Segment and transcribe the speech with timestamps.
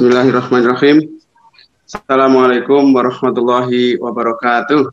[0.00, 1.20] Bismillahirrahmanirrahim.
[1.84, 4.88] Assalamualaikum warahmatullahi wabarakatuh.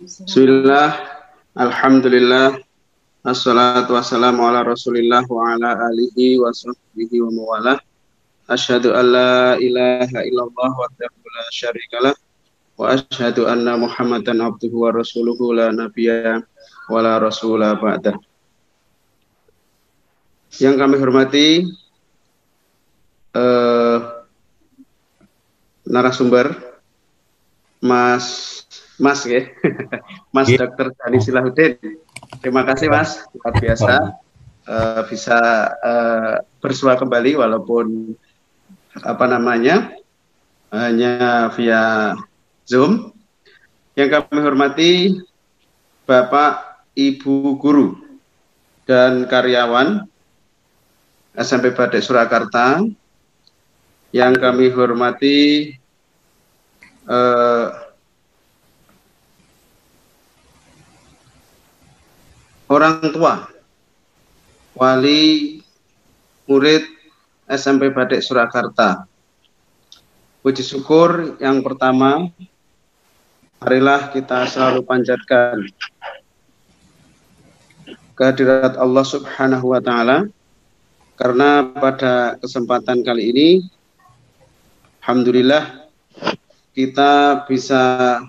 [0.00, 0.96] Bismillah,
[1.52, 2.56] Alhamdulillah,
[3.20, 7.76] Assalatu wassalamu ala rasulillah wa ala alihi wa sahbihi wa mawalah.
[8.48, 12.16] Asyhadu an la ilaha illallah wa la syarikalah
[12.80, 16.40] wa asyhadu anna muhammadan abduhu wa rasuluhu la nabiyya
[16.88, 18.16] wa la rasula ba'dah.
[20.56, 21.48] Yang kami hormati
[23.36, 23.98] eh,
[25.88, 26.56] narasumber
[27.82, 28.62] Mas
[29.02, 29.50] Mas ya,
[30.34, 30.62] Mas yeah.
[30.62, 30.94] Dr.
[30.94, 31.74] Dani Silahuddin.
[32.38, 34.14] Terima kasih Mas, luar biasa
[34.68, 35.38] uh, bisa
[35.82, 38.14] uh, bersua kembali walaupun
[39.02, 39.90] apa namanya
[40.70, 42.14] hanya via
[42.68, 43.10] Zoom.
[43.98, 44.92] Yang kami hormati
[46.08, 47.98] Bapak, Ibu guru
[48.88, 50.04] dan karyawan
[51.36, 52.84] SMP Badai Surakarta
[54.12, 55.72] yang kami hormati
[57.08, 57.68] eh,
[62.68, 63.48] orang tua
[64.76, 65.60] wali
[66.44, 66.84] murid
[67.48, 69.04] SMP Badai Surakarta.
[70.42, 72.26] Puji syukur yang pertama,
[73.62, 75.70] marilah kita selalu panjatkan
[78.18, 80.26] kehadirat Allah Subhanahu wa taala
[81.14, 83.48] karena pada kesempatan kali ini
[85.02, 85.90] Alhamdulillah
[86.78, 88.22] kita bisa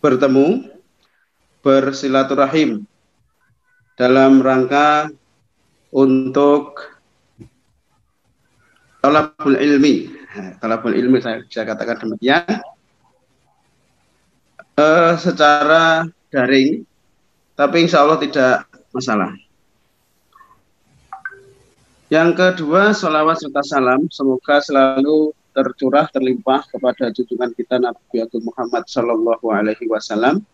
[0.00, 0.64] bertemu
[1.60, 2.88] bersilaturahim
[3.92, 5.12] dalam rangka
[5.92, 6.88] untuk
[9.04, 10.08] talabul ilmi.
[10.56, 12.48] Talabul ilmi saya bisa katakan demikian.
[14.72, 16.88] Uh, secara daring,
[17.52, 19.36] tapi insya Allah tidak masalah.
[22.12, 28.84] Yang kedua, salawat serta salam semoga selalu tercurah terlimpah kepada junjungan kita Nabi Agung Muhammad
[28.84, 30.44] Sallallahu Alaihi Wasallam.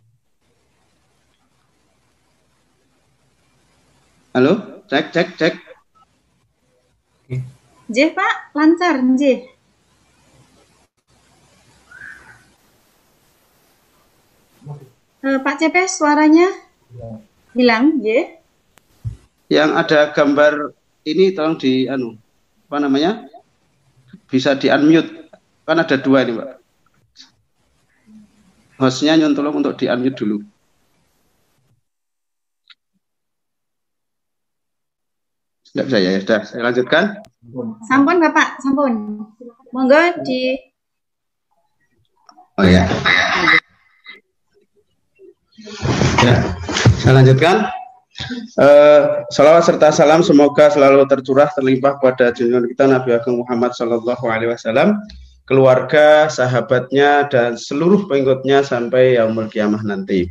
[4.38, 5.54] Halo, cek cek cek.
[7.90, 9.50] J Pak, lancar J.
[15.26, 16.54] Uh, Pak CP suaranya
[16.94, 17.18] ya.
[17.50, 18.38] bilang J.
[19.50, 22.16] Yang ada gambar ini tolong di anu
[22.68, 23.28] apa namanya?
[24.28, 25.30] Bisa di unmute
[25.68, 26.58] kan ada dua ini pak
[28.78, 30.38] hostnya nyon tolong untuk di unmute dulu.
[35.68, 37.04] Tidak bisa ya sudah saya lanjutkan.
[37.84, 38.56] Sampun bapak.
[38.64, 38.92] Sampun.
[39.74, 40.56] Monggo di
[42.56, 42.88] oh ya.
[46.24, 46.34] Ya
[46.98, 47.68] saya lanjutkan
[48.58, 54.26] Uh, salawat serta salam semoga selalu tercurah terlimpah pada junjungan kita Nabi Agung Muhammad Sallallahu
[54.26, 54.98] Alaihi Wasallam,
[55.46, 60.26] keluarga, sahabatnya dan seluruh pengikutnya sampai yaumul kiamah nanti.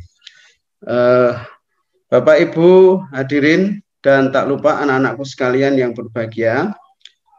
[0.84, 1.34] Uh,
[2.12, 6.72] Bapak Ibu hadirin dan tak lupa anak-anakku sekalian yang berbahagia.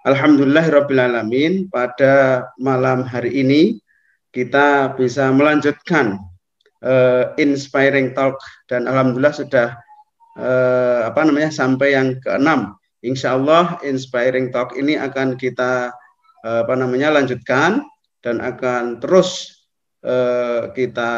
[0.04, 3.78] Alhamdulillahirobbilalamin pada malam hari ini
[4.34, 6.20] kita bisa melanjutkan
[6.84, 8.38] uh, inspiring talk
[8.70, 9.68] dan alhamdulillah sudah
[10.38, 12.76] eh, apa namanya sampai yang keenam.
[13.00, 15.90] Insya Allah inspiring talk ini akan kita
[16.44, 17.82] eh, apa namanya lanjutkan
[18.20, 19.64] dan akan terus
[20.04, 21.12] eh, kita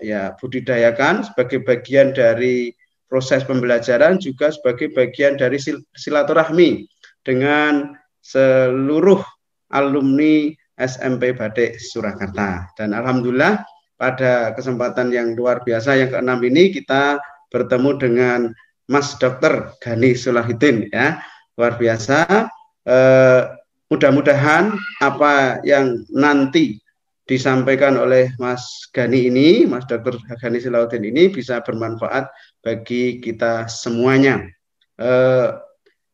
[0.00, 2.72] ya budidayakan sebagai bagian dari
[3.06, 6.90] proses pembelajaran juga sebagai bagian dari sil silaturahmi
[7.22, 9.22] dengan seluruh
[9.70, 13.62] alumni SMP Batik Surakarta dan alhamdulillah
[13.96, 17.16] pada kesempatan yang luar biasa yang keenam ini kita
[17.50, 18.40] bertemu dengan
[18.86, 19.74] Mas Dr.
[19.82, 21.18] Gani Sulahidin ya
[21.58, 22.46] luar biasa
[22.86, 23.42] eh,
[23.90, 26.78] mudah-mudahan apa yang nanti
[27.26, 30.18] disampaikan oleh Mas Gani ini Mas Dr.
[30.38, 32.30] Gani Sulahidin ini bisa bermanfaat
[32.62, 34.46] bagi kita semuanya
[35.02, 35.50] eh,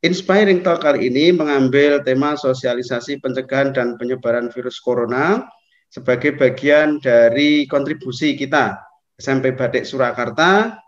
[0.02, 5.46] Inspiring Talk kali ini mengambil tema sosialisasi pencegahan dan penyebaran virus corona
[5.94, 8.82] sebagai bagian dari kontribusi kita
[9.14, 10.81] SMP Batik Surakarta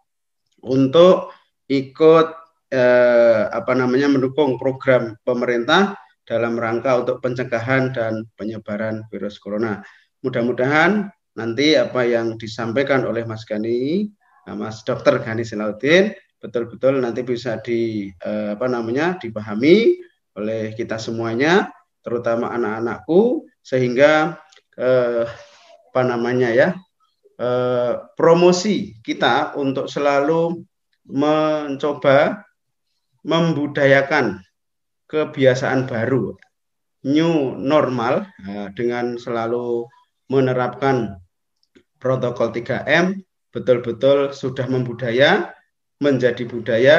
[0.64, 1.30] untuk
[1.68, 2.26] ikut
[2.72, 9.84] eh, apa namanya mendukung program pemerintah dalam rangka untuk pencegahan dan penyebaran virus corona.
[10.24, 14.08] Mudah-mudahan nanti apa yang disampaikan oleh Mas Gani,
[14.48, 15.20] eh, Mas Dr.
[15.20, 15.44] Gani
[16.44, 19.96] betul-betul nanti bisa di eh, apa namanya dipahami
[20.36, 21.72] oleh kita semuanya,
[22.04, 24.36] terutama anak-anakku sehingga
[24.76, 25.24] eh,
[25.94, 26.68] apa namanya ya
[27.38, 30.64] eh, promosi kita untuk selalu
[31.08, 32.44] mencoba
[33.24, 34.40] membudayakan
[35.08, 36.36] kebiasaan baru,
[37.04, 39.84] new normal uh, dengan selalu
[40.32, 41.20] menerapkan
[42.00, 43.20] protokol 3M
[43.52, 45.52] betul-betul sudah membudaya
[46.00, 46.96] menjadi budaya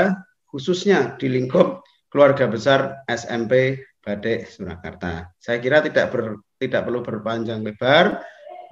[0.48, 5.34] khususnya di lingkup keluarga besar SMP Batik Surakarta.
[5.42, 8.22] Saya kira tidak ber, tidak perlu berpanjang lebar.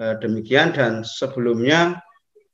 [0.01, 2.01] Eh, demikian dan sebelumnya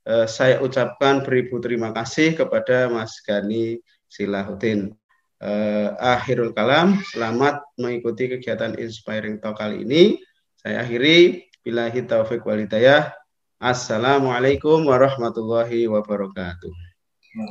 [0.04, 3.80] eh, saya ucapkan beribu terima kasih kepada Mas Gani
[4.12, 4.92] Silahuddin.
[5.40, 10.20] Eh, akhirul kalam, selamat mengikuti kegiatan Inspiring Talk kali ini.
[10.60, 13.16] Saya akhiri, bilahi taufik walidayah.
[13.56, 16.72] Assalamualaikum warahmatullahi wabarakatuh.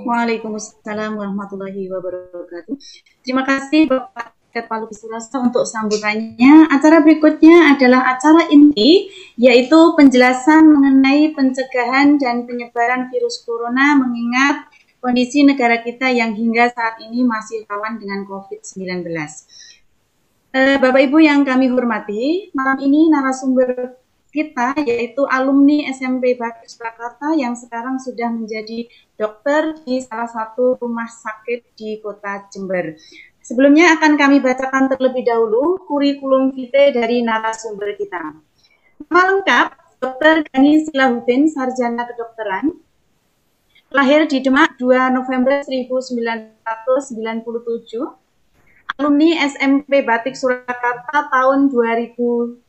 [0.04, 2.76] Waalaikumsalam warahmatullahi wabarakatuh.
[3.24, 6.72] Terima kasih Bapak Palu Bisurasa untuk sambutannya.
[6.72, 14.66] Acara berikutnya adalah acara inti, yaitu penjelasan mengenai pencegahan dan penyebaran virus corona mengingat
[14.98, 19.06] kondisi negara kita yang hingga saat ini masih rawan dengan COVID-19.
[20.48, 27.32] Eh, Bapak Ibu yang kami hormati, malam ini narasumber kita yaitu alumni SMP Batik Surakarta
[27.32, 32.96] yang sekarang sudah menjadi dokter di salah satu rumah sakit di kota Jember.
[33.48, 38.36] Sebelumnya akan kami bacakan terlebih dahulu kurikulum vitae dari narasumber kita.
[39.08, 39.66] Nama lengkap,
[40.04, 40.44] Dr.
[40.52, 42.76] Gani Silahuddin, Sarjana Kedokteran,
[43.88, 46.60] lahir di Demak 2 November 1997,
[49.00, 52.68] alumni SMP Batik Surakarta tahun 2013,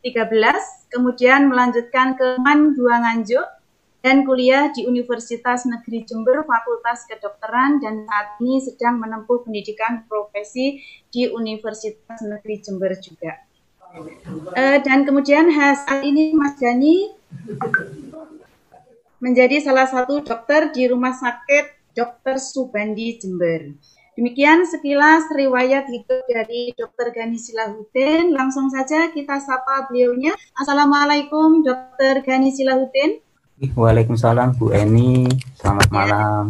[0.88, 3.44] kemudian melanjutkan ke MAN 2 Nganjuk
[4.00, 10.80] dan kuliah di Universitas Negeri Jember Fakultas Kedokteran dan saat ini sedang menempuh pendidikan profesi
[11.12, 13.44] di Universitas Negeri Jember juga.
[14.54, 17.10] Uh, dan kemudian saat ini Mas Gani
[19.20, 22.40] menjadi salah satu dokter di Rumah Sakit Dr.
[22.40, 23.76] Subandi Jember.
[24.16, 27.08] Demikian sekilas riwayat hidup dari Dr.
[27.14, 28.36] Gani Silahuddin.
[28.36, 30.36] Langsung saja kita sapa beliaunya.
[30.56, 32.20] Assalamualaikum Dr.
[32.20, 33.29] Gani Silahuddin.
[33.60, 35.28] Waalaikumsalam Bu Eni.
[35.60, 35.92] Selamat ya.
[35.92, 36.44] malam.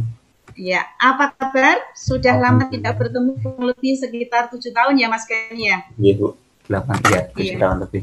[0.54, 1.82] Ya, apa kabar?
[1.98, 3.34] Sudah lama tidak bertemu
[3.74, 5.78] lebih sekitar tujuh tahun ya Mas Gani ya?
[5.98, 6.38] Iya Bu,
[6.70, 8.02] delapan ya, tujuh tahun lebih.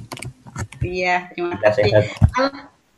[0.84, 1.84] Iya, terima kasih.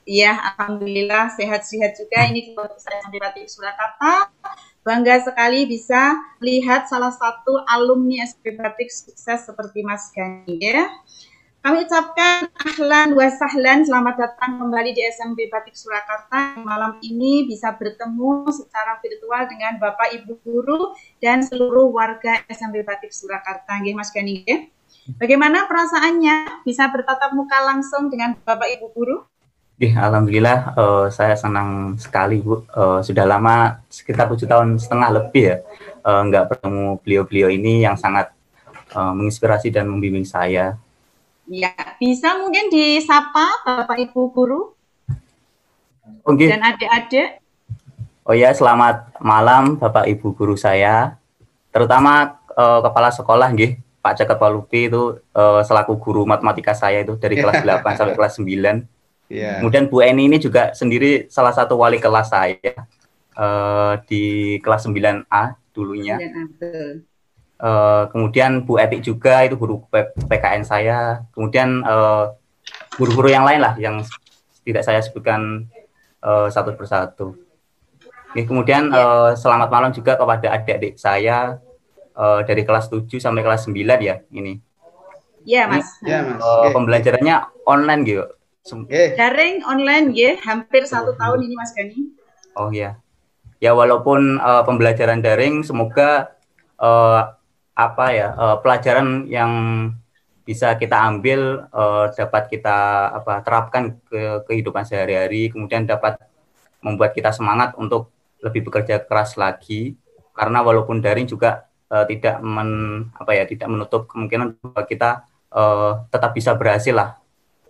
[0.09, 2.25] Iya, alhamdulillah sehat-sehat juga.
[2.25, 4.33] Ini keluarga saya Batik Surakarta
[4.81, 10.89] Bangga sekali bisa melihat salah satu alumni SP Batik sukses seperti Mas Gani ya.
[11.59, 16.55] Kami ucapkan ahlan wa sahlan, selamat datang kembali di SMP Batik Surakarta.
[16.55, 23.11] Malam ini bisa bertemu secara virtual dengan Bapak Ibu guru dan seluruh warga SMP Batik
[23.11, 23.75] Surakarta.
[23.75, 24.71] Nggih Mas Gani ya.
[25.19, 29.27] Bagaimana perasaannya bisa bertatap muka langsung dengan Bapak Ibu guru?
[29.83, 32.63] Alhamdulillah uh, saya senang sekali Bu.
[32.71, 35.57] Uh, sudah lama sekitar tujuh tahun setengah lebih ya
[36.07, 38.31] uh, nggak bertemu beliau-beliau ini yang sangat
[38.95, 40.79] uh, menginspirasi dan membimbing saya.
[41.49, 44.77] Ya, bisa mungkin disapa Bapak Ibu guru
[46.21, 46.53] okay.
[46.53, 47.41] dan adik-adik.
[48.21, 51.17] Oh ya, selamat malam Bapak Ibu guru saya,
[51.73, 53.81] terutama uh, kepala sekolah nggih.
[53.99, 58.39] Pak Jagat Palupi itu uh, selaku guru matematika saya itu dari kelas 8 sampai kelas
[58.39, 58.87] 9
[59.29, 59.61] Yeah.
[59.61, 62.73] Kemudian Bu Eni ini juga sendiri salah satu wali kelas saya
[63.37, 66.17] uh, di kelas 9A dulunya.
[66.17, 67.05] 9A.
[67.59, 71.27] Uh, kemudian Bu Etik juga itu guru PKN saya.
[71.35, 72.31] Kemudian uh,
[72.95, 73.99] guru-guru yang lain lah yang
[74.63, 75.67] tidak saya sebutkan
[76.23, 77.35] uh, satu persatu.
[78.29, 81.57] Oke, kemudian uh, selamat malam juga kepada adik-adik saya
[82.13, 84.61] uh, dari kelas 7 sampai kelas 9 ya ini.
[85.43, 85.87] Iya, Mas.
[86.05, 86.39] Iya, Mas.
[86.39, 87.35] Uh, pembelajarannya
[87.65, 88.25] online gitu
[88.69, 89.17] Okay.
[89.17, 92.13] Daring online ya, hampir satu tahun ini Mas Gani.
[92.53, 93.01] Oh ya,
[93.57, 96.37] ya walaupun uh, pembelajaran daring, semoga
[96.77, 97.33] uh,
[97.79, 99.51] apa ya uh, pelajaran yang
[100.43, 102.77] bisa kita ambil uh, dapat kita
[103.15, 106.19] apa terapkan ke kehidupan sehari-hari, kemudian dapat
[106.81, 108.09] membuat kita semangat untuk
[108.43, 109.95] lebih bekerja keras lagi.
[110.33, 115.09] Karena walaupun daring juga uh, tidak men apa ya tidak menutup kemungkinan bahwa kita
[115.53, 117.21] uh, tetap bisa berhasil lah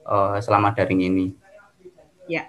[0.08, 1.28] uh, selama daring ini.
[2.32, 2.48] Ya,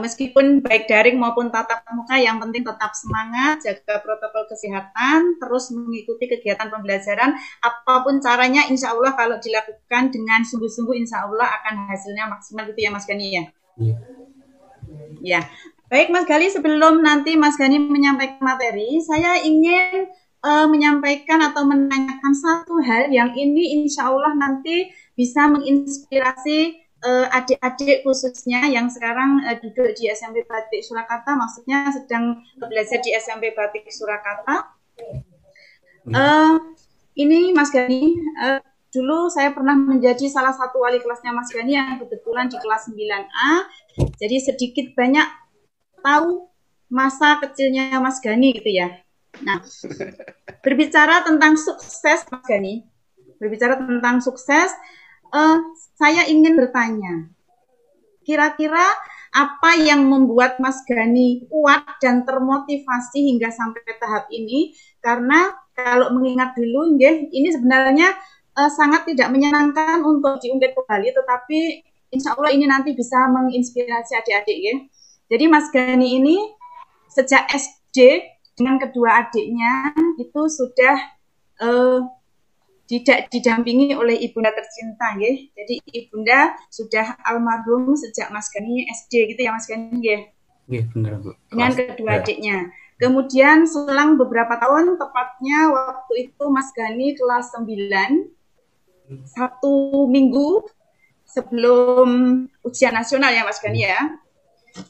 [0.00, 6.30] meskipun baik daring maupun tatap muka, yang penting tetap semangat, jaga protokol kesehatan, terus mengikuti
[6.30, 12.30] kegiatan pembelajaran, apa pun caranya, insya Allah kalau dilakukan dengan sungguh-sungguh, insya Allah akan hasilnya
[12.30, 13.44] maksimal gitu ya Mas Gani ya.
[13.76, 13.96] Iya.
[15.20, 15.40] Ya,
[15.90, 20.08] baik Mas Gali, sebelum nanti Mas Gani menyampaikan materi, saya ingin
[20.46, 26.85] uh, menyampaikan atau menanyakan satu hal yang ini insya Allah nanti bisa menginspirasi
[27.30, 33.54] adik-adik khususnya yang sekarang uh, duduk di SMP Batik Surakarta, maksudnya sedang belajar di SMP
[33.54, 34.74] Batik Surakarta.
[36.06, 36.56] Uh,
[37.18, 38.60] ini Mas Gani, uh,
[38.94, 43.52] dulu saya pernah menjadi salah satu wali kelasnya Mas Gani yang kebetulan di kelas 9A.
[44.16, 45.26] Jadi sedikit banyak
[46.00, 46.48] tahu
[46.88, 49.02] masa kecilnya Mas Gani gitu ya.
[49.42, 49.60] Nah,
[50.64, 52.86] berbicara tentang sukses Mas Gani,
[53.36, 54.72] berbicara tentang sukses,
[55.32, 55.58] uh,
[55.96, 57.30] saya ingin bertanya,
[58.26, 58.84] kira-kira
[59.36, 64.74] apa yang membuat Mas Gani kuat dan termotivasi hingga sampai tahap ini?
[64.98, 68.16] Karena kalau mengingat dulu, ini sebenarnya
[68.56, 71.60] uh, sangat tidak menyenangkan untuk diungkit kembali, tetapi
[72.10, 74.76] insya Allah ini nanti bisa menginspirasi adik-adik ya.
[75.26, 76.36] Jadi Mas Gani ini
[77.12, 78.24] sejak SD
[78.56, 80.96] dengan kedua adiknya itu sudah
[81.60, 82.00] uh,
[82.86, 85.30] tidak didampingi oleh ibunda tercinta ya.
[85.58, 90.18] Jadi ibunda sudah almarhum sejak Mas Gani SD gitu ya Mas Gani ya.
[90.70, 91.34] Iya benar Bu.
[91.50, 92.18] Dengan kedua ya.
[92.22, 92.56] adiknya.
[92.96, 100.66] Kemudian selang beberapa tahun tepatnya waktu itu Mas Gani kelas 9 satu minggu
[101.26, 102.08] sebelum
[102.66, 104.00] ujian nasional ya Mas Gani ya.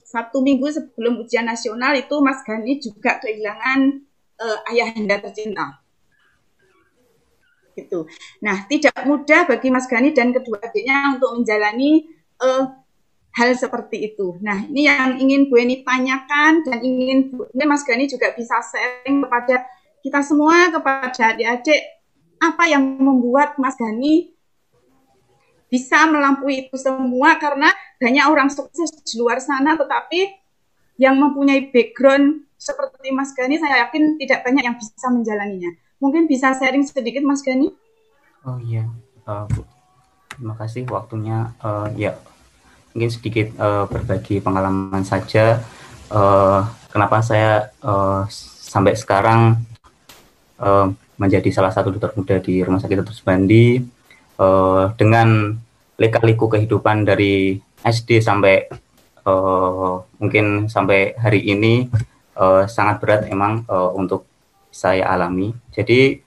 [0.04, 4.04] Satu minggu sebelum ujian nasional itu Mas Gani juga kehilangan
[4.40, 5.85] uh, ayahanda tercinta
[7.76, 8.08] gitu.
[8.40, 12.08] Nah, tidak mudah bagi Mas Gani dan kedua adiknya untuk menjalani
[12.40, 12.72] uh,
[13.36, 14.40] hal seperti itu.
[14.40, 18.64] Nah, ini yang ingin Bu Eni tanyakan dan ingin Bu ini Mas Gani juga bisa
[18.64, 19.68] sharing kepada
[20.00, 21.80] kita semua, kepada adik-adik,
[22.40, 24.32] apa yang membuat Mas Gani
[25.66, 27.68] bisa melampaui itu semua karena
[27.98, 30.30] banyak orang sukses di luar sana tetapi
[30.96, 35.70] yang mempunyai background seperti Mas Gani saya yakin tidak banyak yang bisa menjalaninya.
[35.96, 37.72] Mungkin bisa sharing sedikit Mas Gani?
[38.44, 38.84] Oh iya,
[39.24, 39.64] uh, Bu.
[40.28, 41.56] Terima kasih waktunya.
[41.64, 42.12] Uh, ya,
[42.92, 45.64] mungkin sedikit uh, berbagi pengalaman saja.
[46.12, 46.62] Uh,
[46.92, 48.28] kenapa saya uh,
[48.60, 49.56] sampai sekarang
[50.60, 53.16] uh, menjadi salah satu dokter muda di Rumah Sakit Dr.
[53.24, 53.80] Bandi
[54.36, 55.56] uh, dengan
[55.96, 58.68] lika-liku kehidupan dari SD sampai
[59.24, 61.88] uh, mungkin sampai hari ini
[62.36, 64.28] uh, sangat berat emang uh, untuk
[64.76, 65.56] saya alami.
[65.72, 66.20] Jadi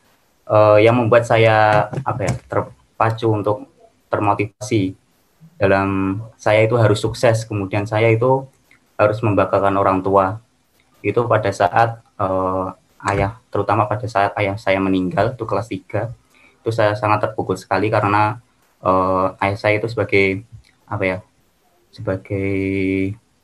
[0.50, 3.70] uh, yang membuat saya apa ya terpacu untuk
[4.10, 4.98] termotivasi
[5.62, 7.46] dalam saya itu harus sukses.
[7.46, 8.50] Kemudian saya itu
[8.98, 10.42] harus membanggakan orang tua.
[11.06, 12.74] Itu pada saat uh,
[13.08, 16.12] ayah, terutama pada saat ayah saya meninggal, itu kelas 3,
[16.60, 18.44] itu saya sangat terpukul sekali karena
[18.84, 20.44] uh, ayah saya itu sebagai
[20.84, 21.18] apa ya,
[21.96, 22.50] sebagai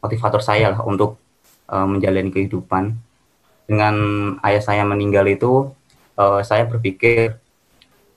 [0.04, 1.16] motivator saya lah untuk
[1.72, 3.05] uh, menjalani kehidupan
[3.66, 3.96] dengan
[4.46, 5.74] ayah saya meninggal itu
[6.18, 7.38] uh, saya berpikir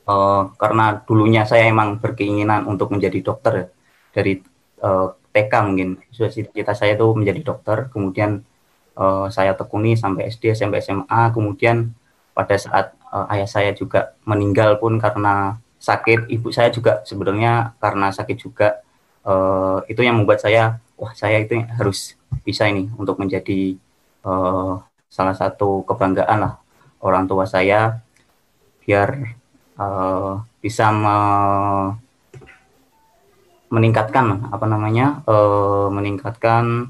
[0.09, 3.67] uh, karena dulunya saya emang berkeinginan untuk menjadi dokter ya,
[4.13, 4.41] dari
[4.85, 8.45] uh, TK mungkin cita saya itu menjadi dokter kemudian
[8.97, 11.93] uh, saya tekuni sampai SD sampai SMA kemudian
[12.33, 18.11] pada saat uh, ayah saya juga meninggal pun karena sakit ibu saya juga sebenarnya karena
[18.11, 18.83] sakit juga
[19.23, 23.79] uh, itu yang membuat saya wah saya itu harus bisa ini untuk menjadi
[24.27, 26.55] uh, salah satu kebanggaan lah
[27.01, 28.01] orang tua saya
[28.85, 29.37] biar
[29.81, 31.17] uh, bisa me
[33.69, 36.89] meningkatkan apa namanya uh, meningkatkan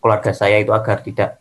[0.00, 1.40] keluarga saya itu agar tidak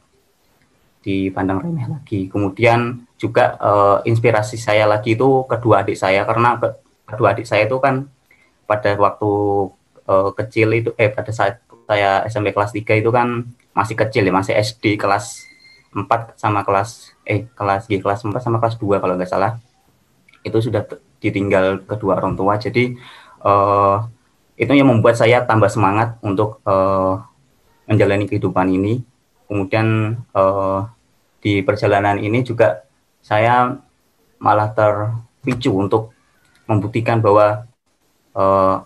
[1.04, 2.32] dipandang remeh lagi.
[2.32, 6.58] Kemudian juga uh, inspirasi saya lagi itu kedua adik saya karena
[7.06, 8.08] kedua adik saya itu kan
[8.66, 9.32] pada waktu
[10.10, 13.46] uh, kecil itu eh pada saat saya SMP kelas 3 itu kan
[13.78, 15.46] masih kecil ya, masih SD kelas
[15.96, 19.56] 4 sama kelas eh kelas G kelas 4 sama kelas 2 kalau nggak salah.
[20.44, 20.84] Itu sudah
[21.24, 22.60] ditinggal kedua orang tua.
[22.60, 23.00] Jadi
[23.48, 24.04] uh,
[24.60, 27.24] itu yang membuat saya tambah semangat untuk uh,
[27.88, 29.00] menjalani kehidupan ini.
[29.48, 30.84] Kemudian uh,
[31.40, 32.84] di perjalanan ini juga
[33.24, 33.72] saya
[34.42, 36.12] malah terpicu untuk
[36.68, 37.70] membuktikan bahwa
[38.36, 38.84] uh,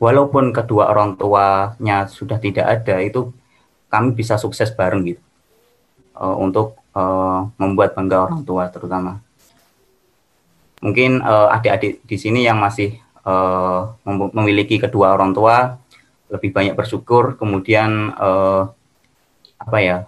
[0.00, 3.30] walaupun kedua orang tuanya sudah tidak ada itu
[3.90, 5.22] kami bisa sukses bareng gitu
[6.22, 9.18] uh, untuk uh, membuat bangga orang tua terutama.
[10.78, 12.94] Mungkin uh, adik-adik di sini yang masih
[13.26, 15.78] uh, memiliki kedua orang tua
[16.30, 18.70] lebih banyak bersyukur, kemudian uh,
[19.60, 19.98] apa ya,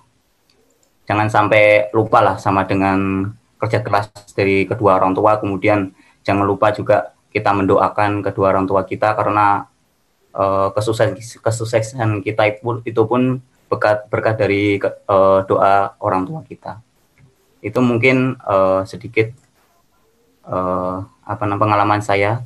[1.04, 3.28] jangan sampai lupa lah sama dengan
[3.60, 5.92] kerja keras dari kedua orang tua, kemudian
[6.24, 9.68] jangan lupa juga kita mendoakan kedua orang tua kita karena
[10.32, 16.80] uh, kesuksesan kesuksesan kita itu, itu pun berkat berkat dari uh, doa orang tua kita.
[17.64, 19.32] Itu mungkin uh, sedikit
[20.44, 22.44] uh, apa namanya pengalaman saya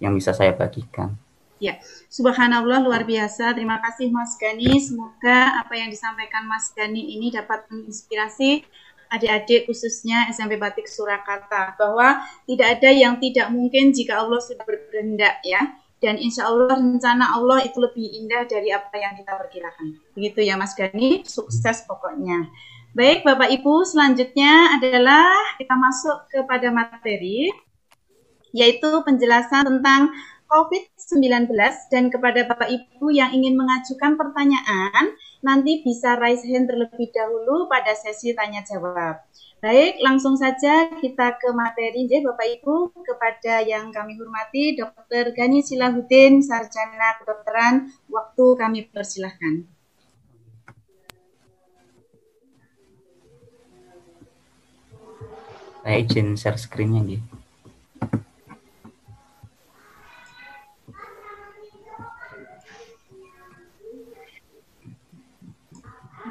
[0.00, 1.14] yang bisa saya bagikan.
[1.62, 1.78] Ya,
[2.10, 3.54] subhanallah luar biasa.
[3.54, 4.82] Terima kasih Mas Gani.
[4.82, 8.66] Semoga apa yang disampaikan Mas Gani ini dapat menginspirasi
[9.12, 15.44] adik-adik khususnya SMP Batik Surakarta bahwa tidak ada yang tidak mungkin jika Allah sudah berkehendak
[15.44, 20.02] ya dan insya Allah rencana Allah itu lebih indah dari apa yang kita perkirakan.
[20.18, 21.22] Begitu ya Mas Gani.
[21.22, 22.50] Sukses pokoknya.
[22.92, 27.48] Baik Bapak Ibu selanjutnya adalah kita masuk kepada materi
[28.52, 30.12] yaitu penjelasan tentang
[30.52, 31.48] COVID-19
[31.88, 37.96] dan kepada Bapak Ibu yang ingin mengajukan pertanyaan, nanti bisa raise hand terlebih dahulu pada
[37.96, 39.24] sesi tanya jawab.
[39.62, 45.30] Baik, langsung saja kita ke materi ya Bapak Ibu kepada yang kami hormati Dr.
[45.30, 49.62] Gani Silahudin, Sarjana Kedokteran, waktu kami persilahkan.
[55.86, 57.22] Saya izin share screen-nya gitu.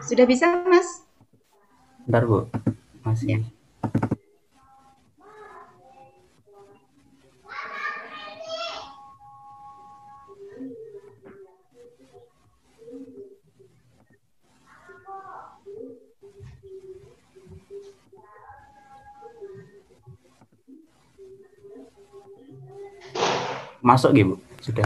[0.03, 1.07] Sudah bisa, Mas?
[2.03, 2.51] Bentar, Bu.
[3.01, 3.27] Masih.
[3.27, 3.39] Ya.
[23.81, 24.37] Masuk, Bu?
[24.61, 24.85] Sudah.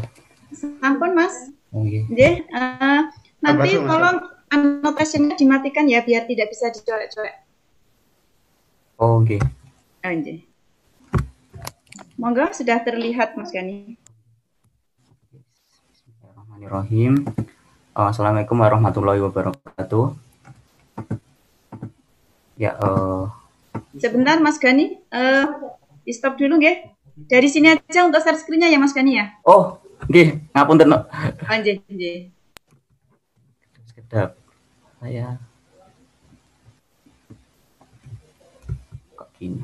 [0.79, 1.51] Ampun, Mas.
[1.75, 2.07] Oh, iya.
[2.55, 3.11] uh,
[3.43, 4.17] nanti tolong
[4.47, 7.44] annotationnya dimatikan ya biar tidak bisa dicolek-colek.
[8.95, 9.43] Oh, Oke.
[9.99, 10.23] Okay.
[10.23, 11.19] Oh,
[12.15, 13.99] Monggo sudah terlihat Mas Gani.
[15.91, 17.27] Bismillahirrahmanirrahim.
[17.91, 20.15] Assalamualaikum warahmatullahi wabarakatuh.
[22.55, 23.27] Ya, uh...
[23.99, 25.75] sebentar Mas Gani, uh,
[26.07, 26.87] di stop dulu ya.
[27.19, 29.35] Dari sini aja untuk share screen-nya ya Mas Gani ya.
[29.43, 30.87] Oh, nggih, ngapunten.
[31.51, 32.31] Anjir, anjir.
[33.91, 34.39] Sekedap
[35.03, 35.35] saya
[39.39, 39.59] gini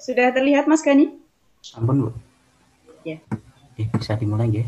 [0.00, 1.12] Sudah terlihat Mas Gani?
[1.76, 2.10] Ampun, Bu.
[3.06, 3.22] Ya.
[3.78, 4.64] Eh, bisa dimulai ya.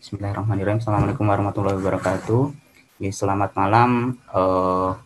[0.00, 0.80] Bismillahirrahmanirrahim.
[0.80, 2.54] Assalamualaikum warahmatullahi wabarakatuh.
[3.02, 4.96] Ya, selamat malam uh,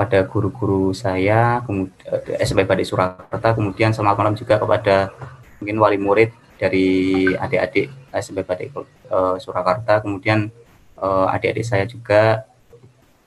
[0.00, 5.12] kepada guru-guru saya, kemudian uh, SMP Badik Surakarta, kemudian selamat malam juga kepada
[5.60, 8.72] mungkin wali murid dari adik-adik SMP Badik
[9.12, 10.48] uh, Surakarta, kemudian
[10.96, 12.48] uh, adik-adik saya juga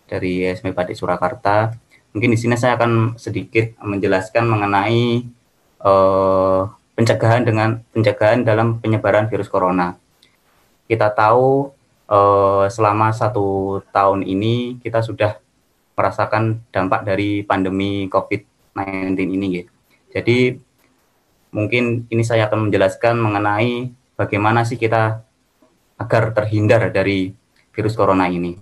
[0.09, 1.77] dari SMP Badik Surakarta.
[2.09, 5.29] Mungkin di sini saya akan sedikit menjelaskan mengenai
[5.77, 9.93] uh, pencegahan dengan pencegahan dalam penyebaran virus corona.
[10.89, 11.69] Kita tahu
[12.09, 15.37] uh, selama satu tahun ini kita sudah
[15.93, 19.47] merasakan dampak dari pandemi COVID-19 ini.
[19.61, 19.71] Gitu.
[20.13, 20.37] Jadi
[21.53, 25.21] mungkin ini saya akan menjelaskan mengenai bagaimana sih kita
[25.97, 27.33] agar terhindar dari
[27.73, 28.57] virus corona ini.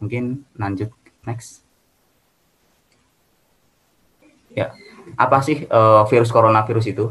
[0.00, 0.92] Mungkin lanjut
[1.24, 1.64] next.
[4.50, 4.74] Ya,
[5.14, 7.04] apa sih uh, virus coronavirus itu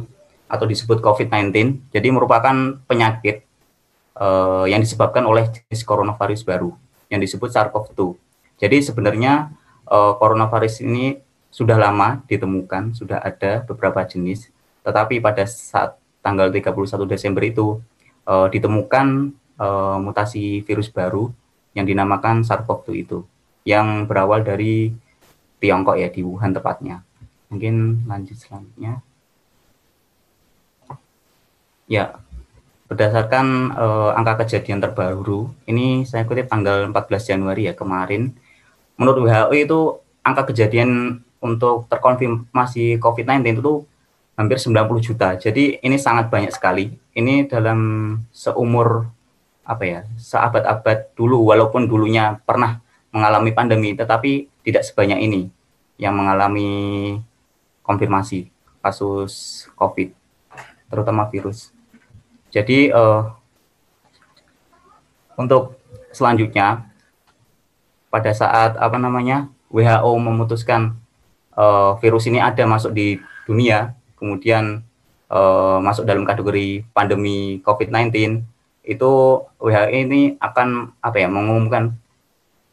[0.49, 1.87] atau disebut COVID-19?
[1.93, 3.47] Jadi merupakan penyakit
[4.19, 6.75] uh, yang disebabkan oleh jenis coronavirus baru
[7.07, 8.28] yang disebut SARS-CoV-2.
[8.59, 9.55] Jadi sebenarnya
[9.87, 11.15] uh, coronavirus ini
[11.49, 14.51] sudah lama ditemukan, sudah ada beberapa jenis,
[14.83, 17.79] tetapi pada saat tanggal 31 Desember itu
[18.27, 21.31] uh, ditemukan uh, mutasi virus baru
[21.73, 23.23] yang dinamakan SARS-CoV-2 itu,
[23.63, 24.93] yang berawal dari
[25.57, 27.01] Tiongkok ya, di Wuhan tepatnya.
[27.49, 29.01] Mungkin lanjut selanjutnya.
[31.89, 32.21] Ya,
[32.89, 38.33] Berdasarkan uh, angka kejadian terbaru, ini saya kutip tanggal 14 Januari ya kemarin,
[38.99, 39.79] menurut WHO itu
[40.21, 43.87] angka kejadian untuk terkonfirmasi COVID-19 itu
[44.35, 45.39] hampir 90 juta.
[45.39, 46.99] Jadi ini sangat banyak sekali.
[47.15, 47.79] Ini dalam
[48.35, 49.07] seumur
[49.63, 52.83] apa ya, seabad-abad dulu walaupun dulunya pernah
[53.15, 55.41] mengalami pandemi tetapi tidak sebanyak ini
[55.97, 57.17] yang mengalami
[57.81, 58.51] konfirmasi
[58.83, 60.11] kasus COVID
[60.91, 61.71] terutama virus.
[62.49, 63.29] Jadi uh,
[65.37, 65.77] untuk
[66.09, 66.88] selanjutnya
[68.09, 70.97] pada saat apa namanya WHO memutuskan
[71.53, 74.81] uh, virus ini ada masuk di dunia, kemudian
[75.29, 78.41] uh, masuk dalam kategori pandemi COVID-19,
[78.83, 79.11] itu
[79.61, 81.93] WHO ini akan apa ya mengumumkan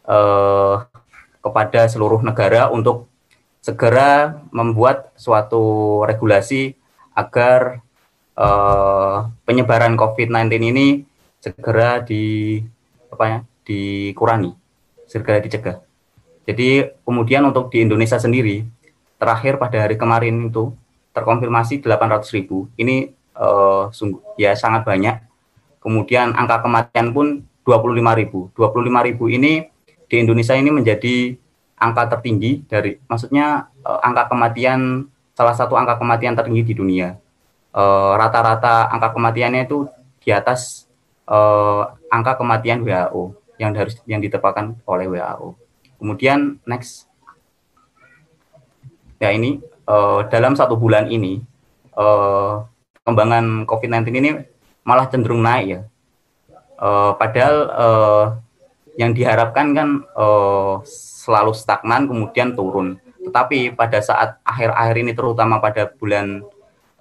[0.09, 0.88] uh,
[1.44, 3.07] kepada seluruh negara untuk
[3.61, 6.79] segera membuat suatu regulasi
[7.12, 7.83] agar
[8.38, 10.87] uh, penyebaran COVID-19 ini
[11.42, 12.59] segera di
[13.11, 14.55] apa ya dikurangi,
[15.07, 15.83] segera dicegah.
[16.47, 18.62] Jadi kemudian untuk di Indonesia sendiri,
[19.19, 20.71] terakhir pada hari kemarin itu
[21.11, 22.71] terkonfirmasi 800 ribu.
[22.79, 25.19] Ini uh, sungguh ya sangat banyak.
[25.83, 28.53] Kemudian angka kematian pun 25 ribu.
[28.55, 29.66] 25 ribu ini
[30.07, 31.35] di Indonesia ini menjadi
[31.77, 37.21] angka tertinggi dari, maksudnya uh, angka kematian salah satu angka kematian tertinggi di dunia.
[37.77, 39.85] Eh, rata-rata uh, angka kematiannya itu
[40.25, 40.88] di atas
[42.09, 45.57] angka kematian WHO yang harus yang ditetapkan oleh WHO.
[45.97, 47.09] Kemudian next,
[49.16, 51.40] ya ini uh, dalam satu bulan ini
[51.97, 52.64] uh,
[53.03, 54.31] pengembangan COVID-19 ini
[54.85, 55.81] malah cenderung naik ya.
[56.77, 58.27] Uh, padahal uh,
[59.01, 63.01] yang diharapkan kan uh, selalu stagnan kemudian turun.
[63.25, 66.45] Tetapi pada saat akhir-akhir ini terutama pada bulan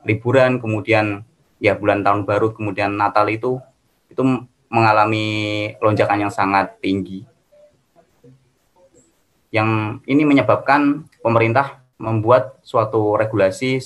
[0.08, 1.26] liburan kemudian
[1.60, 3.58] ya bulan tahun baru kemudian Natal itu
[4.08, 4.22] itu
[4.76, 7.24] mengalami lonjakan yang sangat tinggi
[9.56, 13.80] yang ini menyebabkan pemerintah membuat suatu regulasi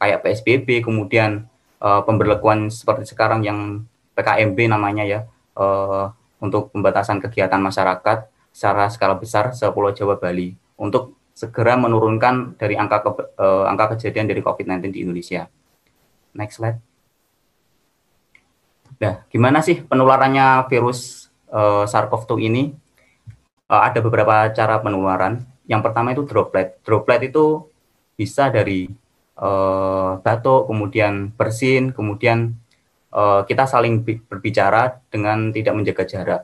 [0.00, 1.44] kayak PSBB, kemudian
[1.84, 3.84] uh, pemberlakuan seperti sekarang yang
[4.16, 5.20] PKMB namanya ya,
[5.60, 6.08] uh,
[6.40, 13.04] untuk pembatasan kegiatan masyarakat secara skala besar sepulau Jawa Bali untuk segera menurunkan dari angka
[13.04, 15.52] ke, uh, angka kejadian dari COVID-19 di Indonesia.
[16.32, 16.89] Next slide.
[19.00, 22.62] Nah, gimana sih penularannya virus uh, SARS-CoV-2 ini?
[23.70, 25.46] uh, ada beberapa cara penularan.
[25.70, 26.82] Yang pertama itu droplet.
[26.82, 27.70] Droplet itu
[28.18, 28.90] bisa dari
[29.38, 32.58] uh, batuk, kemudian bersin, kemudian
[33.14, 36.42] uh, kita saling berbicara dengan tidak menjaga jarak.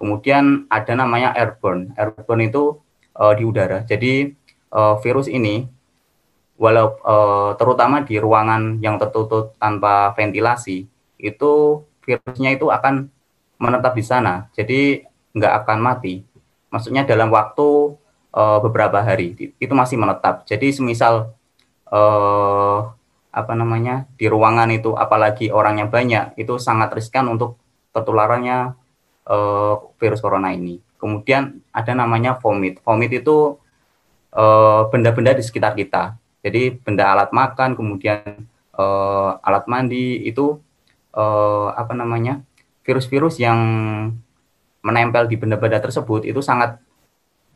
[0.00, 1.92] Kemudian ada namanya airborne.
[2.00, 2.80] Airborne itu
[3.20, 3.84] uh, di udara.
[3.84, 4.32] Jadi
[4.72, 5.68] uh, virus ini
[6.56, 10.88] walau uh, terutama di ruangan yang tertutup tanpa ventilasi
[11.20, 13.12] itu virusnya itu akan
[13.60, 14.48] menetap di sana.
[14.56, 15.04] Jadi
[15.36, 16.26] nggak akan mati
[16.70, 17.98] maksudnya dalam waktu
[18.32, 20.46] uh, beberapa hari itu masih menetap.
[20.46, 21.34] Jadi semisal
[21.90, 22.94] uh,
[23.30, 27.58] apa namanya di ruangan itu apalagi orangnya banyak itu sangat riskan untuk
[27.90, 28.74] tertularannya
[29.26, 30.78] uh, virus corona ini.
[30.96, 32.78] Kemudian ada namanya vomit.
[32.80, 33.58] Vomit itu
[34.94, 36.14] benda-benda di sekitar kita.
[36.38, 38.46] Jadi benda alat makan, kemudian
[39.42, 40.62] alat mandi itu
[41.14, 42.42] uh, apa namanya
[42.84, 43.60] virus-virus yang
[44.80, 46.80] menempel di benda-benda tersebut itu sangat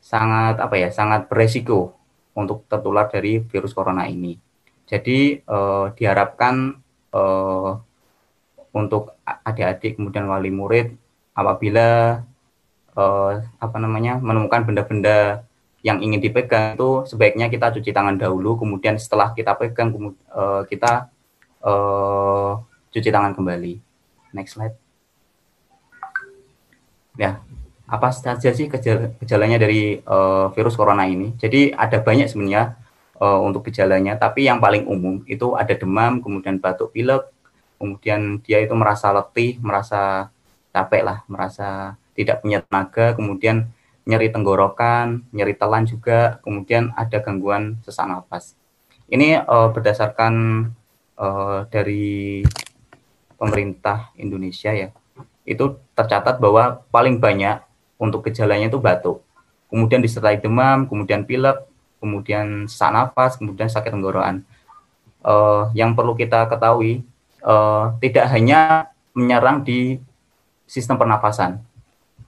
[0.04, 1.96] sangat apa ya sangat beresiko
[2.36, 4.36] untuk tertular dari virus corona ini.
[4.84, 6.76] Jadi eh, diharapkan
[7.14, 7.70] eh,
[8.74, 10.92] untuk adik-adik kemudian wali murid
[11.32, 12.20] apabila
[12.92, 15.48] eh, apa namanya menemukan benda-benda
[15.84, 21.08] yang ingin dipegang itu sebaiknya kita cuci tangan dahulu kemudian setelah kita pegang eh, kita
[21.64, 22.52] eh,
[22.94, 23.74] cuci tangan kembali.
[24.30, 24.84] Next slide
[27.14, 27.38] ya
[27.84, 28.66] apa saja sih
[29.20, 31.36] gejalanya dari uh, virus corona ini?
[31.36, 32.80] Jadi ada banyak sebenarnya
[33.20, 37.28] uh, untuk gejalanya, tapi yang paling umum itu ada demam, kemudian batuk pilek,
[37.76, 40.32] kemudian dia itu merasa letih, merasa
[40.72, 43.68] capek lah, merasa tidak punya tenaga, kemudian
[44.08, 48.56] nyeri tenggorokan, nyeri telan juga, kemudian ada gangguan sesak nafas.
[49.12, 50.34] Ini uh, berdasarkan
[51.20, 52.40] uh, dari
[53.44, 54.88] pemerintah Indonesia ya
[55.44, 57.60] itu tercatat bahwa paling banyak
[58.00, 59.20] untuk gejalanya itu batuk.
[59.68, 61.60] Kemudian disertai demam, kemudian pilek,
[62.00, 64.40] kemudian sesak nafas, kemudian sakit tenggorokan.
[65.24, 67.04] Uh, yang perlu kita ketahui
[67.44, 70.00] uh, tidak hanya menyerang di
[70.68, 71.60] sistem pernafasan,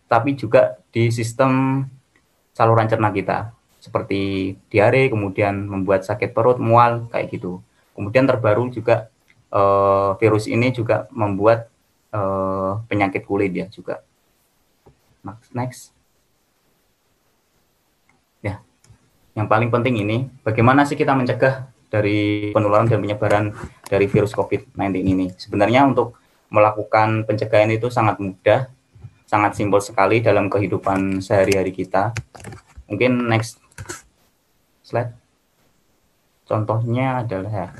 [0.08, 1.84] tapi juga di sistem
[2.56, 7.60] saluran cerna kita, seperti diare, kemudian membuat sakit perut, mual, kayak gitu.
[7.92, 9.12] Kemudian terbaru juga
[9.52, 11.70] uh, virus ini juga membuat
[12.10, 14.02] uh, penyakit kulit ya juga.
[15.50, 15.90] Next.
[18.40, 18.62] Ya,
[19.34, 23.44] yang paling penting ini bagaimana sih kita mencegah dari penularan dan penyebaran
[23.86, 25.26] dari virus COVID-19 ini.
[25.34, 26.18] Sebenarnya untuk
[26.50, 28.70] melakukan pencegahan itu sangat mudah,
[29.26, 32.14] sangat simpel sekali dalam kehidupan sehari-hari kita.
[32.86, 33.58] Mungkin next
[34.86, 35.10] slide.
[36.46, 37.74] Contohnya adalah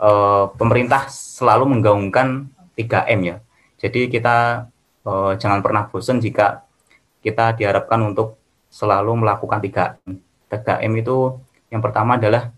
[0.00, 3.36] uh, pemerintah selalu menggaungkan 3M ya,
[3.76, 4.36] jadi kita
[5.04, 6.64] uh, jangan pernah bosan jika
[7.20, 8.40] kita diharapkan untuk
[8.72, 10.16] selalu melakukan 3M.
[10.48, 11.36] 3M itu
[11.70, 12.50] yang pertama adalah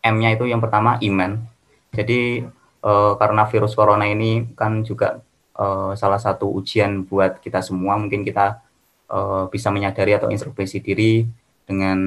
[0.00, 1.44] M-nya itu yang pertama iman.
[1.92, 2.44] Jadi
[2.80, 5.20] uh, karena virus corona ini kan juga
[5.60, 8.00] uh, salah satu ujian buat kita semua.
[8.00, 8.64] Mungkin kita
[9.12, 11.28] uh, bisa menyadari atau introspeksi diri
[11.68, 11.98] dengan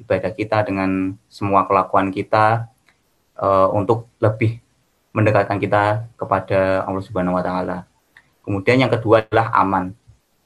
[0.00, 2.66] ibadah kita, dengan semua kelakuan kita
[3.40, 4.60] uh, untuk lebih
[5.16, 7.88] mendekatkan kita kepada Allah Subhanahu wa taala.
[8.44, 9.96] Kemudian yang kedua adalah aman.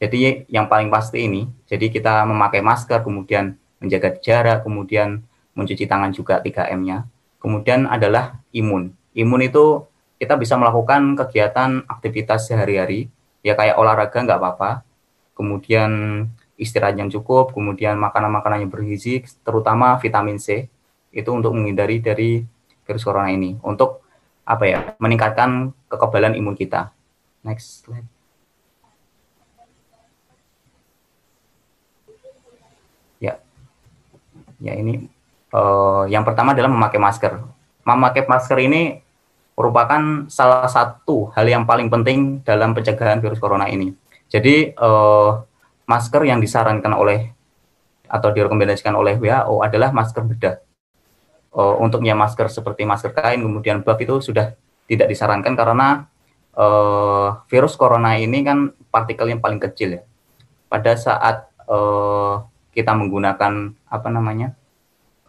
[0.01, 5.21] Jadi yang paling pasti ini, jadi kita memakai masker, kemudian menjaga jarak, kemudian
[5.53, 7.05] mencuci tangan juga 3M-nya.
[7.37, 8.97] Kemudian adalah imun.
[9.13, 9.85] Imun itu
[10.17, 13.13] kita bisa melakukan kegiatan aktivitas sehari-hari,
[13.45, 14.71] ya kayak olahraga nggak apa-apa.
[15.37, 15.91] Kemudian
[16.61, 20.69] istirahat yang cukup, kemudian makanan-makanan yang bergizi, terutama vitamin C,
[21.13, 22.45] itu untuk menghindari dari
[22.91, 23.55] virus corona ini.
[23.63, 24.03] Untuk
[24.43, 26.91] apa ya, meningkatkan kekebalan imun kita.
[27.47, 28.11] Next slide.
[34.61, 35.09] Ya ini
[35.57, 37.41] uh, yang pertama adalah memakai masker.
[37.83, 39.01] Memakai masker ini
[39.57, 43.97] merupakan salah satu hal yang paling penting dalam pencegahan virus corona ini.
[44.29, 45.41] Jadi uh,
[45.89, 47.33] masker yang disarankan oleh
[48.07, 50.57] atau direkomendasikan oleh WHO adalah masker bedah.
[51.51, 54.55] Uh, untuknya masker seperti masker kain kemudian buff itu sudah
[54.87, 56.07] tidak disarankan karena
[56.55, 60.03] uh, virus corona ini kan partikel yang paling kecil ya.
[60.71, 64.55] Pada saat uh, kita menggunakan apa namanya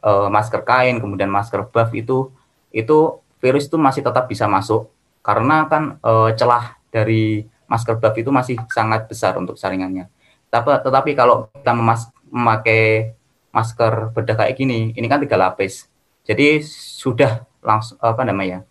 [0.05, 2.29] uh, masker kain kemudian masker buff itu
[2.69, 2.97] itu
[3.41, 4.93] virus itu masih tetap bisa masuk
[5.25, 10.12] karena kan uh, celah dari masker buff itu masih sangat besar untuk saringannya.
[10.51, 11.71] Tapi, tetapi kalau kita
[12.27, 13.15] memakai
[13.55, 15.88] masker bedah kayak gini, ini kan tiga lapis.
[16.25, 18.65] Jadi sudah langsung apa namanya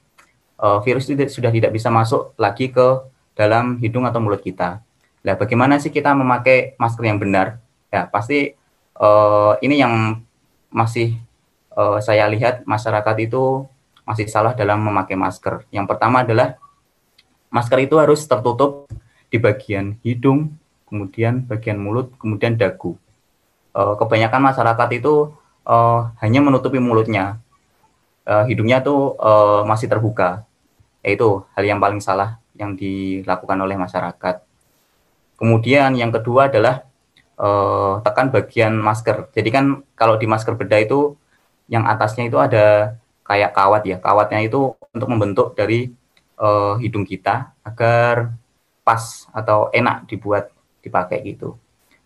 [0.60, 3.00] uh, virus itu sudah tidak bisa masuk lagi ke
[3.34, 4.84] dalam hidung atau mulut kita.
[5.20, 7.60] Nah, bagaimana sih kita memakai masker yang benar?
[7.88, 8.54] Ya, pasti
[9.00, 10.20] uh, ini yang
[10.70, 11.16] masih
[11.74, 13.66] uh, saya lihat masyarakat itu
[14.04, 15.64] masih salah dalam memakai masker.
[15.72, 16.56] Yang pertama adalah
[17.48, 18.88] masker itu harus tertutup
[19.30, 20.56] di bagian hidung,
[20.88, 22.96] kemudian bagian mulut, kemudian dagu.
[23.70, 25.30] Uh, kebanyakan masyarakat itu
[25.70, 27.38] uh, hanya menutupi mulutnya,
[28.26, 30.42] uh, hidungnya tuh uh, masih terbuka.
[31.06, 34.42] Itu hal yang paling salah yang dilakukan oleh masyarakat.
[35.38, 36.84] Kemudian yang kedua adalah
[37.40, 39.32] uh, tekan bagian masker.
[39.32, 39.64] Jadi kan
[39.96, 41.16] kalau di masker bedah itu
[41.70, 43.96] yang atasnya itu ada kayak kawat ya.
[44.02, 45.88] Kawatnya itu untuk membentuk dari
[46.36, 48.36] uh, hidung kita agar
[48.84, 50.52] pas atau enak dibuat
[50.84, 51.56] dipakai gitu.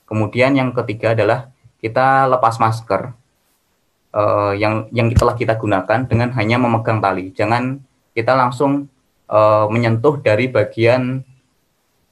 [0.07, 1.51] Kemudian yang ketiga adalah
[1.83, 3.24] kita lepas masker
[4.15, 7.35] uh, yang yang telah kita gunakan dengan hanya memegang tali.
[7.35, 7.83] Jangan
[8.15, 8.87] kita langsung
[9.27, 11.27] uh, menyentuh dari bagian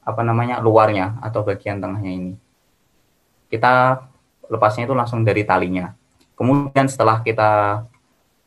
[0.03, 2.33] apa namanya luarnya atau bagian tengahnya ini
[3.53, 4.01] kita
[4.49, 5.93] lepasnya itu langsung dari talinya.
[6.33, 7.85] Kemudian setelah kita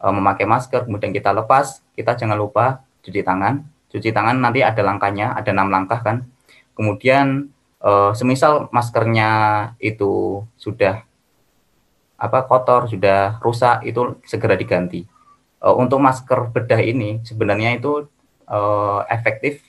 [0.01, 3.61] e, memakai masker, kemudian kita lepas, kita jangan lupa cuci tangan.
[3.93, 6.25] Cuci tangan nanti ada langkahnya, ada enam langkah kan.
[6.73, 9.29] Kemudian e, semisal maskernya
[9.77, 11.05] itu sudah
[12.15, 15.03] apa kotor, sudah rusak, itu segera diganti.
[15.59, 18.07] E, untuk masker bedah ini sebenarnya itu
[18.47, 18.59] e,
[19.11, 19.63] efektif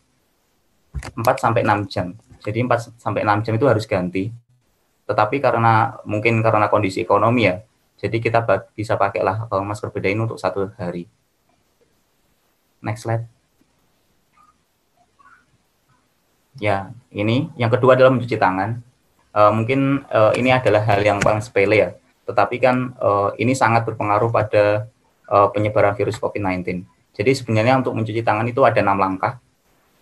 [1.14, 2.14] 4 sampai 6 jam.
[2.42, 4.30] Jadi 4 sampai 6 jam itu harus ganti
[5.06, 7.62] tetapi karena mungkin karena kondisi ekonomi ya,
[7.96, 8.42] jadi kita
[8.74, 11.06] bisa pakailah uh, masker beda ini untuk satu hari.
[12.82, 13.24] Next slide.
[16.58, 18.82] Ya, ini yang kedua adalah mencuci tangan.
[19.30, 21.90] Uh, mungkin uh, ini adalah hal yang paling sepele ya,
[22.26, 24.90] tetapi kan uh, ini sangat berpengaruh pada
[25.30, 26.82] uh, penyebaran virus COVID-19.
[27.16, 29.38] Jadi sebenarnya untuk mencuci tangan itu ada enam langkah.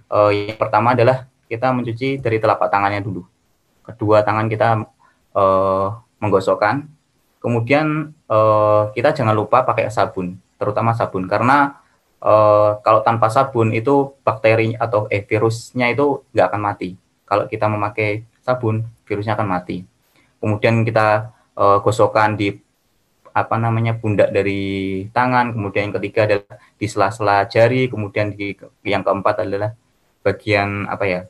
[0.09, 3.23] Uh, yang pertama adalah kita mencuci dari telapak tangannya dulu.
[3.85, 4.83] Kedua tangan kita
[5.37, 6.89] uh, menggosokkan.
[7.39, 11.77] Kemudian uh, kita jangan lupa pakai sabun, terutama sabun karena
[12.25, 16.97] uh, kalau tanpa sabun itu bakteri atau eh virusnya itu nggak akan mati.
[17.29, 19.85] Kalau kita memakai sabun, virusnya akan mati.
[20.41, 22.55] Kemudian kita uh, gosokkan di
[23.35, 28.55] apa namanya pundak dari tangan, kemudian yang ketiga adalah di sela-sela jari, kemudian di
[28.87, 29.75] yang keempat adalah
[30.23, 31.21] bagian apa ya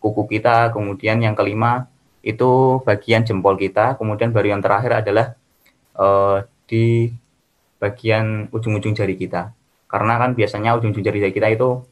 [0.00, 1.84] kuku kita, kemudian yang kelima
[2.24, 5.26] itu bagian jempol kita, kemudian baru yang terakhir adalah
[6.00, 7.12] uh, di
[7.76, 9.52] bagian ujung-ujung jari kita.
[9.84, 11.84] Karena kan biasanya ujung-ujung jari kita itu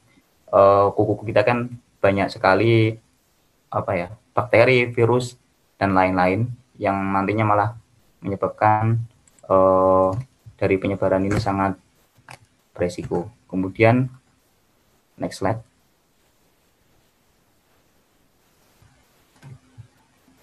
[0.49, 1.69] uh, kuku kita kan
[2.01, 2.97] banyak sekali
[3.69, 5.37] apa ya bakteri, virus
[5.77, 6.49] dan lain-lain
[6.81, 7.71] yang nantinya malah
[8.23, 8.99] menyebabkan
[9.47, 10.15] uh,
[10.59, 11.79] dari penyebaran ini sangat
[12.75, 13.31] beresiko.
[13.49, 14.11] Kemudian
[15.19, 15.63] next slide.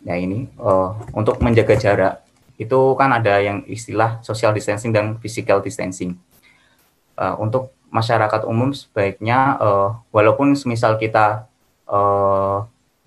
[0.05, 2.21] Ya ini uh, untuk menjaga jarak
[2.55, 6.15] itu kan ada yang istilah social distancing dan physical distancing.
[7.15, 11.47] Uh, untuk masyarakat umum sebaiknya uh, walaupun semisal kita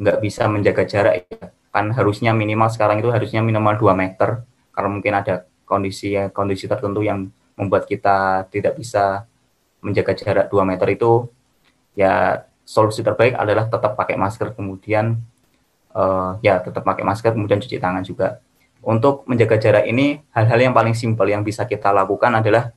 [0.00, 4.48] nggak uh, bisa menjaga jarak ya, kan harusnya minimal sekarang itu harusnya minimal 2 meter
[4.78, 7.26] karena mungkin ada kondisi kondisi tertentu yang
[7.58, 9.26] membuat kita tidak bisa
[9.82, 11.26] menjaga jarak 2 meter itu
[11.98, 15.18] ya solusi terbaik adalah tetap pakai masker kemudian
[15.98, 18.38] uh, ya tetap pakai masker kemudian cuci tangan juga.
[18.78, 22.70] Untuk menjaga jarak ini hal-hal yang paling simpel yang bisa kita lakukan adalah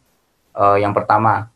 [0.58, 1.54] uh, yang pertama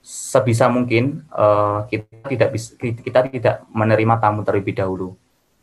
[0.00, 5.12] sebisa mungkin uh, kita tidak bisa kita tidak menerima tamu terlebih dahulu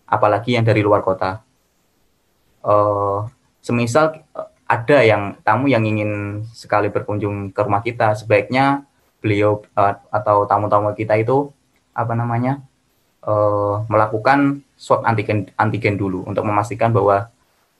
[0.06, 1.42] apalagi yang dari luar kota.
[2.62, 3.26] Uh,
[3.62, 4.24] semisal
[4.68, 8.84] ada yang tamu yang ingin sekali berkunjung ke rumah kita sebaiknya
[9.24, 11.50] beliau uh, atau tamu-tamu kita itu
[11.96, 12.62] apa namanya
[13.24, 17.32] uh, melakukan swab antigen antigen dulu untuk memastikan bahwa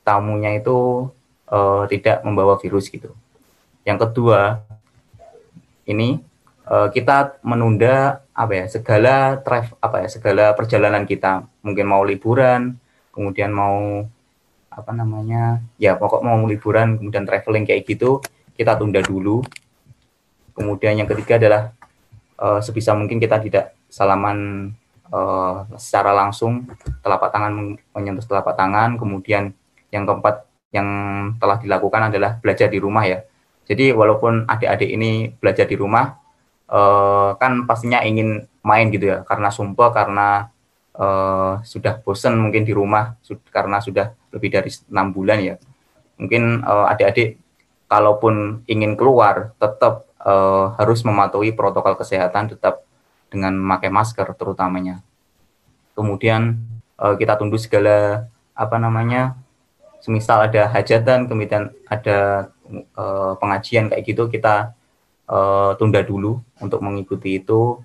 [0.02, 1.08] tamunya itu
[1.52, 3.12] uh, tidak membawa virus gitu.
[3.84, 4.64] Yang kedua
[5.86, 6.24] ini
[6.66, 12.78] uh, kita menunda apa ya segala travel apa ya segala perjalanan kita mungkin mau liburan
[13.12, 14.06] kemudian mau
[14.78, 18.22] apa namanya ya pokok mau liburan kemudian traveling kayak gitu
[18.58, 19.46] kita tunda dulu.
[20.58, 21.62] Kemudian yang ketiga adalah
[22.42, 24.74] uh, sebisa mungkin kita tidak salaman
[25.14, 26.66] uh, secara langsung
[27.06, 28.98] telapak tangan menyentuh telapak tangan.
[28.98, 29.54] Kemudian
[29.94, 30.90] yang keempat yang
[31.38, 33.22] telah dilakukan adalah belajar di rumah ya.
[33.70, 36.18] Jadi walaupun adik-adik ini belajar di rumah
[36.74, 39.18] uh, kan pastinya ingin main gitu ya.
[39.22, 40.50] Karena sumpah karena
[40.98, 43.16] uh, sudah bosan mungkin di rumah
[43.54, 45.56] karena sudah lebih dari enam bulan ya
[46.18, 47.38] mungkin uh, adik-adik
[47.88, 52.84] kalaupun ingin keluar tetap uh, harus mematuhi protokol kesehatan tetap
[53.32, 55.00] dengan memakai masker terutamanya
[55.96, 56.60] kemudian
[57.00, 59.38] uh, kita tunggu segala apa namanya
[60.02, 62.50] semisal ada hajatan kemudian ada
[62.98, 64.78] uh, pengajian kayak gitu kita
[65.28, 67.80] uh, tunda dulu untuk mengikuti itu.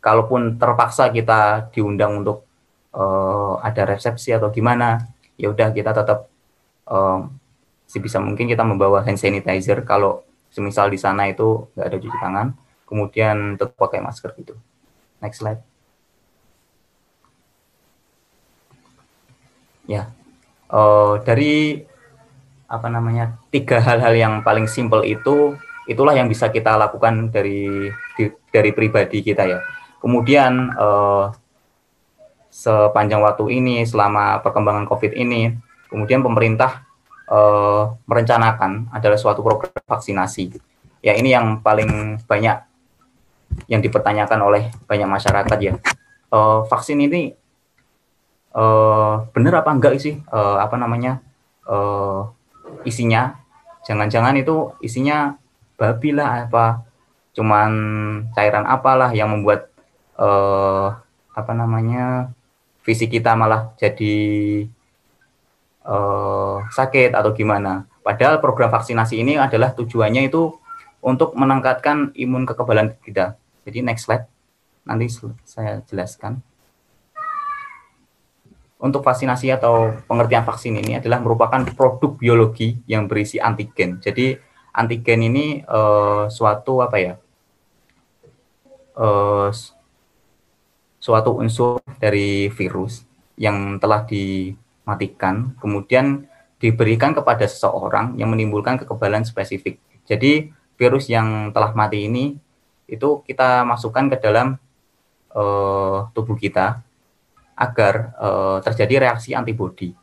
[0.00, 2.46] Kalaupun terpaksa kita diundang untuk
[2.94, 5.02] uh, ada resepsi atau gimana,
[5.34, 6.30] ya udah kita tetap
[6.86, 7.26] uh,
[7.86, 9.82] sebisa mungkin kita membawa hand sanitizer.
[9.82, 12.46] Kalau semisal di sana itu nggak ada cuci tangan,
[12.86, 14.54] kemudian tetap pakai masker gitu.
[15.18, 15.60] Next slide.
[19.86, 20.10] Ya,
[20.70, 21.86] uh, dari
[22.66, 25.54] apa namanya tiga hal-hal yang paling simpel itu
[25.86, 27.86] itulah yang bisa kita lakukan dari
[28.18, 29.62] di, dari pribadi kita ya.
[30.06, 31.24] Kemudian eh,
[32.46, 35.50] sepanjang waktu ini selama perkembangan COVID ini,
[35.90, 36.86] kemudian pemerintah
[37.26, 40.54] eh, merencanakan adalah suatu program vaksinasi.
[41.02, 42.54] Ya ini yang paling banyak
[43.66, 45.74] yang dipertanyakan oleh banyak masyarakat ya.
[46.30, 47.34] Eh, vaksin ini
[48.54, 50.22] eh, benar apa enggak sih?
[50.22, 51.18] Eh, apa namanya
[51.66, 52.20] eh,
[52.86, 53.42] isinya?
[53.90, 55.34] Jangan-jangan itu isinya
[55.74, 56.86] babi lah apa
[57.34, 57.70] cuman
[58.38, 59.74] cairan apalah yang membuat
[60.16, 60.88] uh,
[61.36, 62.32] apa namanya
[62.80, 64.14] fisik kita malah jadi
[65.84, 67.84] uh, sakit atau gimana.
[68.00, 70.54] Padahal program vaksinasi ini adalah tujuannya itu
[71.02, 73.34] untuk meningkatkan imun kekebalan kita.
[73.66, 74.26] Jadi next slide,
[74.86, 75.10] nanti
[75.42, 76.38] saya jelaskan.
[78.76, 83.98] Untuk vaksinasi atau pengertian vaksin ini adalah merupakan produk biologi yang berisi antigen.
[83.98, 84.36] Jadi
[84.76, 87.14] antigen ini uh, suatu apa ya
[88.96, 89.48] uh,
[91.06, 93.06] suatu unsur dari virus
[93.38, 96.26] yang telah dimatikan kemudian
[96.58, 102.34] diberikan kepada seseorang yang menimbulkan kekebalan spesifik jadi virus yang telah mati ini
[102.90, 104.58] itu kita masukkan ke dalam
[105.34, 106.82] uh, tubuh kita
[107.56, 109.96] agar uh, terjadi reaksi antibodi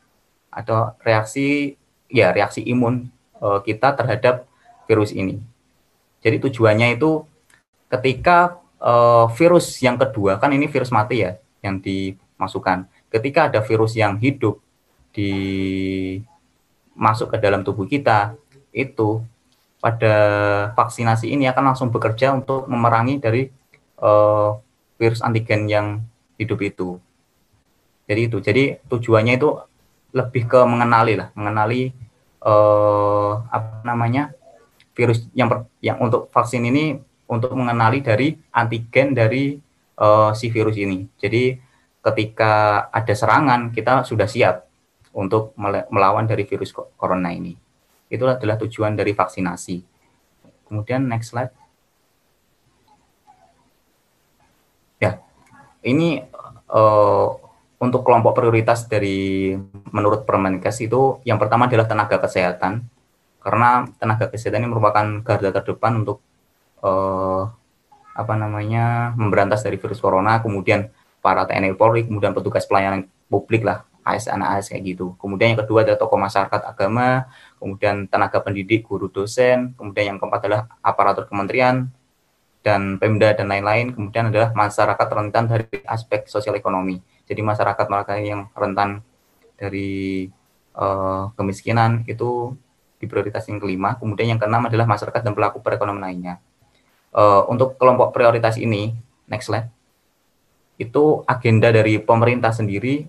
[0.49, 1.77] atau reaksi
[2.11, 3.09] ya reaksi imun
[3.41, 4.45] uh, kita terhadap
[4.85, 5.39] virus ini.
[6.19, 7.23] Jadi tujuannya itu
[7.89, 12.85] ketika uh, virus yang kedua kan ini virus mati ya yang dimasukkan.
[13.07, 14.59] Ketika ada virus yang hidup
[15.15, 15.31] di
[16.93, 18.35] masuk ke dalam tubuh kita
[18.75, 19.23] itu
[19.79, 20.15] pada
[20.75, 23.47] vaksinasi ini akan langsung bekerja untuk memerangi dari
[23.99, 24.55] uh,
[24.99, 25.87] virus antigen yang
[26.39, 26.99] hidup itu.
[28.07, 28.37] Jadi itu.
[28.43, 29.49] Jadi tujuannya itu
[30.13, 31.91] lebih ke mengenali lah, mengenali
[32.43, 34.35] uh, apa namanya
[34.93, 35.49] virus yang
[35.81, 39.55] yang untuk vaksin ini untuk mengenali dari antigen dari
[39.99, 41.07] uh, si virus ini.
[41.17, 41.55] Jadi
[42.03, 44.67] ketika ada serangan kita sudah siap
[45.13, 45.53] untuk
[45.89, 47.53] melawan dari virus corona ini.
[48.09, 49.77] Itu adalah tujuan dari vaksinasi.
[50.67, 51.53] Kemudian next slide.
[54.97, 55.21] Ya,
[55.85, 56.25] ini
[56.73, 57.27] uh,
[57.77, 59.53] untuk kelompok prioritas dari
[59.91, 62.87] menurut Permenkes itu yang pertama adalah tenaga kesehatan
[63.43, 66.23] karena tenaga kesehatan ini merupakan garda terdepan untuk
[66.83, 67.49] uh,
[68.13, 70.91] apa namanya memberantas dari virus corona kemudian
[71.23, 75.81] para TNI Polri kemudian petugas pelayanan publik lah ASN AS kayak gitu kemudian yang kedua
[75.87, 77.25] adalah tokoh masyarakat agama
[77.57, 81.89] kemudian tenaga pendidik guru dosen kemudian yang keempat adalah aparatur kementerian
[82.63, 88.19] dan Pemda dan lain-lain kemudian adalah masyarakat rentan dari aspek sosial ekonomi Jadi masyarakat masyarakat
[88.19, 88.99] yang rentan
[89.55, 90.27] dari
[90.75, 92.51] uh, kemiskinan itu
[92.97, 93.99] di prioritas yang kelima.
[93.99, 96.35] Kemudian yang keenam adalah masyarakat dan pelaku perekonomian lainnya.
[97.13, 98.89] Uh, untuk kelompok prioritas ini,
[99.29, 99.69] next slide,
[100.81, 103.05] itu agenda dari pemerintah sendiri.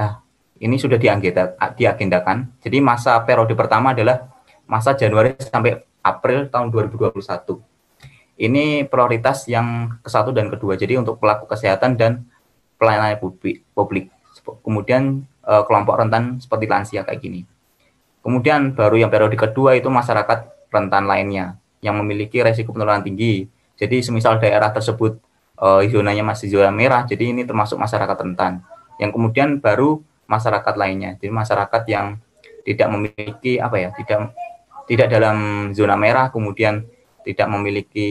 [0.00, 0.24] Nah,
[0.56, 2.56] ini sudah diagenda, diagendakan.
[2.64, 4.24] Jadi masa periode pertama adalah
[4.64, 7.20] masa Januari sampai April tahun 2021.
[8.36, 10.76] Ini prioritas yang ke satu dan kedua.
[10.76, 12.24] Jadi untuk pelaku kesehatan dan
[12.80, 14.12] pelayanan publik.
[14.64, 17.40] Kemudian uh, kelompok rentan seperti lansia kayak gini.
[18.20, 21.56] Kemudian baru yang periode kedua itu masyarakat rentan lainnya
[21.86, 23.46] yang memiliki resiko penularan tinggi.
[23.78, 25.22] Jadi semisal daerah tersebut
[25.62, 28.66] uh, zonanya masih zona merah, jadi ini termasuk masyarakat rentan.
[28.98, 31.14] Yang kemudian baru masyarakat lainnya.
[31.22, 32.18] Jadi masyarakat yang
[32.66, 34.34] tidak memiliki apa ya, tidak
[34.90, 36.82] tidak dalam zona merah, kemudian
[37.22, 38.10] tidak memiliki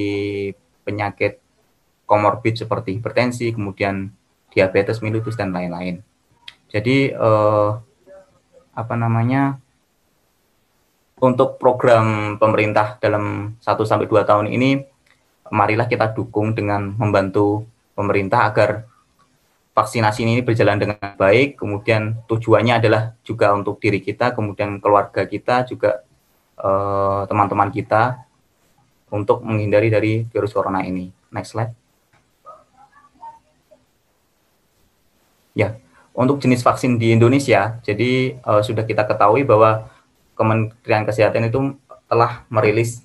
[0.88, 1.44] penyakit
[2.08, 4.14] komorbid seperti hipertensi, kemudian
[4.54, 6.00] diabetes mellitus dan lain-lain.
[6.72, 7.70] Jadi eh,
[8.76, 9.60] apa namanya
[11.26, 14.86] untuk program pemerintah dalam 1 sampai 2 tahun ini
[15.50, 18.86] marilah kita dukung dengan membantu pemerintah agar
[19.76, 25.68] vaksinasi ini berjalan dengan baik, kemudian tujuannya adalah juga untuk diri kita, kemudian keluarga kita,
[25.68, 26.00] juga
[26.56, 28.04] eh, teman-teman uh, kita,
[29.12, 31.12] untuk menghindari dari virus corona ini.
[31.28, 31.76] Next slide.
[35.56, 35.76] Ya,
[36.16, 39.88] untuk jenis vaksin di Indonesia, jadi uh, sudah kita ketahui bahwa
[40.36, 43.02] Kementerian Kesehatan itu telah merilis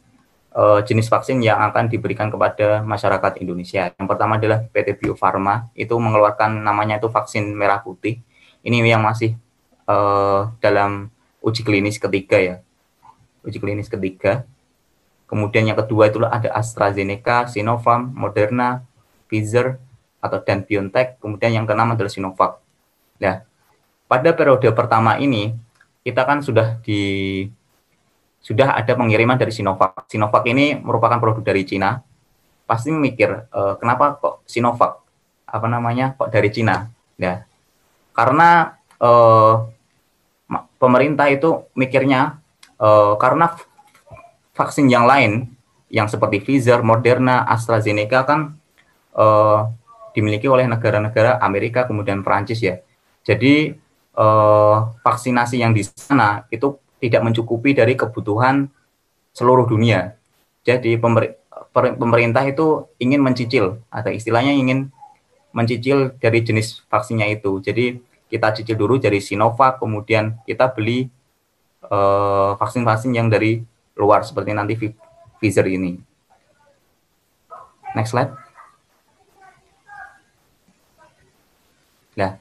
[0.55, 3.91] uh, jenis vaksin yang akan diberikan kepada masyarakat Indonesia.
[3.95, 8.21] Yang pertama adalah PT Bio Farma, itu mengeluarkan namanya itu vaksin merah putih.
[8.61, 9.39] Ini yang masih
[9.89, 11.09] uh, dalam
[11.41, 12.57] uji klinis ketiga ya,
[13.47, 14.45] uji klinis ketiga.
[15.31, 18.83] Kemudian yang kedua itu ada AstraZeneca, Sinovac, Moderna,
[19.31, 19.79] Pfizer,
[20.19, 21.23] atau dan BioNTech.
[21.23, 22.59] Kemudian yang keenam adalah Sinovac.
[23.23, 23.47] Nah,
[24.11, 25.55] pada periode pertama ini
[26.01, 27.45] kita kan sudah di
[28.41, 30.09] sudah ada pengiriman dari Sinovac.
[30.09, 32.01] Sinovac ini merupakan produk dari Cina.
[32.65, 35.05] Pasti mikir e, kenapa kok Sinovac
[35.45, 36.89] apa namanya kok dari Cina?
[37.21, 37.45] Ya,
[38.17, 39.11] karena e,
[40.81, 42.41] pemerintah itu mikirnya
[42.81, 42.89] e,
[43.21, 43.53] karena
[44.57, 45.53] vaksin yang lain
[45.91, 48.41] yang seperti Pfizer, Moderna, AstraZeneca kan
[49.19, 49.67] uh,
[50.15, 52.79] dimiliki oleh negara-negara Amerika kemudian Perancis ya.
[53.27, 53.75] Jadi
[54.17, 58.69] uh, vaksinasi yang di sana itu tidak mencukupi dari kebutuhan
[59.33, 60.17] seluruh dunia.
[60.67, 61.41] Jadi pemer
[61.73, 64.91] pemerintah itu ingin mencicil, ada istilahnya ingin
[65.55, 67.63] mencicil dari jenis vaksinnya itu.
[67.63, 67.99] Jadi
[68.31, 71.11] kita cicil dulu dari Sinovac, kemudian kita beli
[72.59, 73.63] vaksin-vaksin uh, yang dari
[73.99, 74.75] luar seperti nanti
[75.41, 75.99] Pfizer ini.
[77.97, 78.31] Next slide.
[82.15, 82.37] Nah,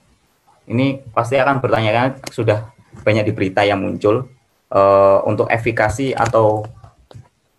[0.70, 2.70] ini pasti akan bertanya kan sudah
[3.02, 4.30] banyak di berita yang muncul
[4.70, 6.64] uh, untuk efikasi atau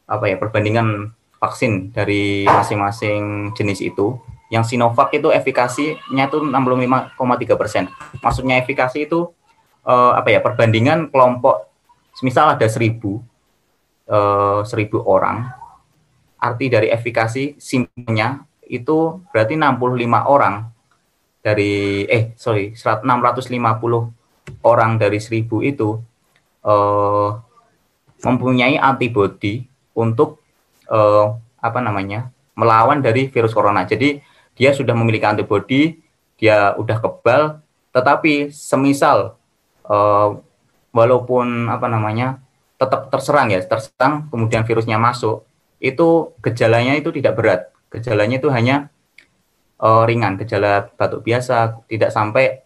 [0.07, 4.19] apa ya perbandingan vaksin dari masing-masing jenis itu.
[4.51, 7.87] Yang Sinovac itu efikasinya itu 65,3 persen.
[8.19, 9.31] Maksudnya efikasi itu
[9.87, 11.71] uh, apa ya perbandingan kelompok,
[12.19, 13.23] misal ada seribu
[14.11, 15.47] Eh, seribu orang,
[16.43, 20.67] arti dari efikasi simpelnya itu berarti 65 orang
[21.41, 23.49] dari eh sorry 650
[24.61, 25.97] orang dari 1000 itu
[26.65, 27.31] uh,
[28.21, 29.65] mempunyai antibodi
[29.97, 30.41] untuk
[30.89, 33.89] uh, apa namanya melawan dari virus corona.
[33.89, 34.21] Jadi
[34.57, 35.97] dia sudah memiliki antibodi,
[36.37, 37.65] dia udah kebal,
[37.97, 39.41] tetapi semisal
[39.89, 40.37] uh,
[40.93, 42.43] walaupun apa namanya
[42.77, 45.45] tetap terserang ya, terserang kemudian virusnya masuk,
[45.81, 47.61] itu gejalanya itu tidak berat.
[47.89, 48.93] Gejalanya itu hanya
[49.81, 52.63] uh, ringan, gejala batuk biasa, tidak sampai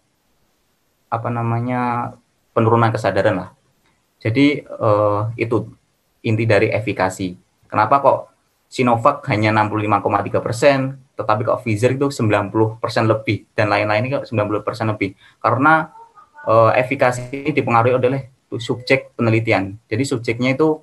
[1.09, 2.13] apa namanya
[2.51, 3.49] penurunan kesadaran lah.
[4.19, 5.71] Jadi uh, itu
[6.27, 7.35] inti dari efikasi.
[7.71, 8.19] Kenapa kok
[8.67, 10.77] Sinovac hanya 65,3 persen,
[11.15, 15.15] tetapi kok Pfizer itu 90 persen lebih dan lain-lain kok 90 persen lebih?
[15.39, 15.93] Karena
[16.49, 18.23] uh, efikasi ini dipengaruhi oleh
[18.55, 19.77] subjek penelitian.
[19.87, 20.79] Jadi subjeknya itu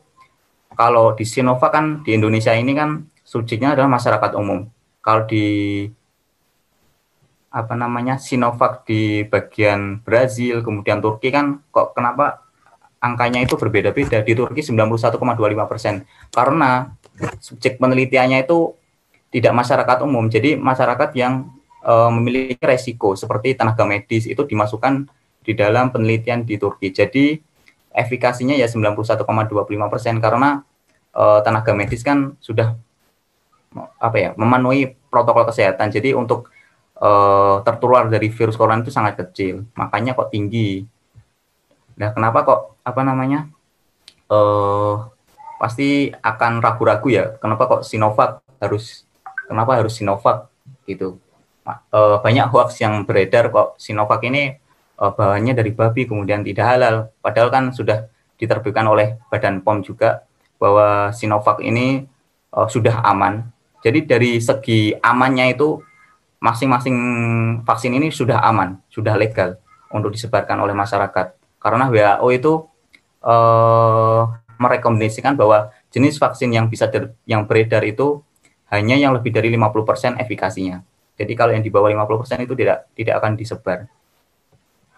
[0.73, 4.69] kalau di Sinovac kan di Indonesia ini kan subjeknya adalah masyarakat umum.
[5.03, 5.45] Kalau di
[7.53, 12.49] apa namanya Sinovac di bagian Brazil, kemudian Turki kan kok kenapa
[12.99, 15.21] angkanya itu berbeda-beda di Turki 91,25
[15.69, 16.97] persen karena
[17.45, 18.73] subjek penelitiannya itu
[19.29, 25.09] tidak masyarakat umum, jadi masyarakat yang e, memiliki resiko seperti tenaga medis itu dimasukkan
[25.43, 26.95] di dalam penelitian di Turki.
[26.95, 27.37] Jadi
[27.93, 29.29] efikasinya ya 91,25
[29.93, 30.65] persen karena
[31.13, 32.73] uh, tenaga medis kan sudah
[34.01, 35.93] apa ya memenuhi protokol kesehatan.
[35.93, 36.49] Jadi untuk
[37.03, 40.87] uh, tertular dari virus corona itu sangat kecil, makanya kok tinggi.
[41.99, 43.51] Nah, kenapa kok apa namanya?
[44.31, 45.11] Uh,
[45.61, 47.25] pasti akan ragu-ragu ya.
[47.43, 49.05] Kenapa kok Sinovac harus
[49.51, 50.49] kenapa harus Sinovac
[50.89, 51.19] gitu?
[51.93, 54.59] Uh, banyak hoax yang beredar kok Sinovac ini
[54.99, 56.97] uh, bahannya dari babi kemudian tidak halal.
[57.23, 58.09] Padahal kan sudah
[58.41, 60.27] diterbitkan oleh Badan POM juga
[60.59, 62.09] bahwa Sinovac ini
[62.57, 63.47] uh, sudah aman.
[63.83, 65.83] Jadi dari segi amannya itu
[66.43, 66.97] masing-masing
[67.63, 69.63] vaksin ini sudah aman, sudah legal
[69.95, 71.39] untuk disebarkan oleh masyarakat.
[71.63, 72.53] Karena WHO itu
[73.23, 74.27] uh,
[74.59, 76.91] merekomendasikan bahwa jenis vaksin yang bisa
[77.31, 78.27] yang beredar itu
[78.75, 80.83] hanya yang lebih dari 50% efikasinya.
[81.15, 83.87] Jadi kalau yang di bawah 50% itu tidak tidak akan disebar.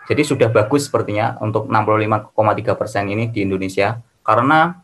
[0.05, 4.81] Jadi sudah bagus sepertinya untuk 65,3 persen ini di Indonesia karena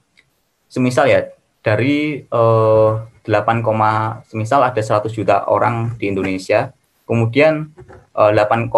[0.69, 1.29] semisal ya
[1.61, 2.93] dari eh,
[3.25, 6.73] 8, semisal ada 100 juta orang di Indonesia,
[7.05, 7.73] kemudian
[8.17, 8.71] eh, 8,6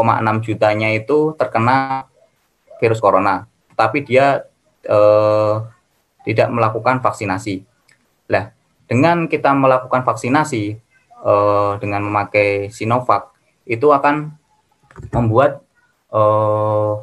[0.47, 2.07] jutanya itu terkena
[2.83, 3.47] virus corona,
[3.79, 4.47] tapi dia
[4.83, 5.55] eh,
[6.27, 7.63] tidak melakukan vaksinasi.
[8.31, 8.51] Lah,
[8.87, 10.65] dengan kita melakukan vaksinasi
[11.23, 13.31] eh, dengan memakai Sinovac
[13.67, 14.35] itu akan
[15.15, 15.63] membuat
[16.13, 17.01] uh,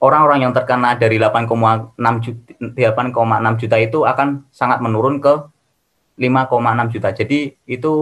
[0.00, 2.40] orang-orang yang terkena dari 8,6 juta,
[2.96, 5.34] 8,6 juta itu akan sangat menurun ke
[6.20, 7.08] 5,6 juta.
[7.16, 7.94] Jadi itu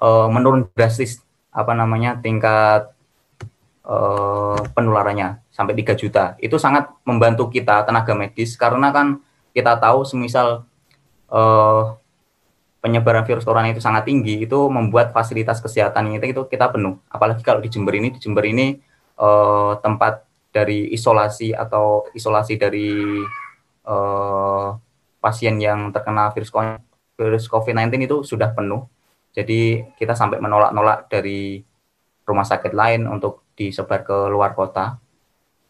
[0.00, 1.20] uh, menurun drastis
[1.52, 2.88] apa namanya tingkat
[3.84, 6.24] uh, penularannya sampai 3 juta.
[6.40, 9.20] Itu sangat membantu kita tenaga medis karena kan
[9.52, 10.64] kita tahu semisal
[11.28, 12.00] uh,
[12.80, 16.96] penyebaran virus corona itu sangat tinggi, itu membuat fasilitas kesehatan itu, itu kita penuh.
[17.12, 18.80] Apalagi kalau di Jember ini, di Jember ini
[19.20, 23.20] uh, tempat dari isolasi atau isolasi dari
[23.84, 24.68] uh,
[25.20, 26.48] pasien yang terkena virus
[27.20, 28.88] virus COVID-19 itu sudah penuh.
[29.36, 31.60] Jadi kita sampai menolak-nolak dari
[32.24, 34.96] rumah sakit lain untuk disebar ke luar kota.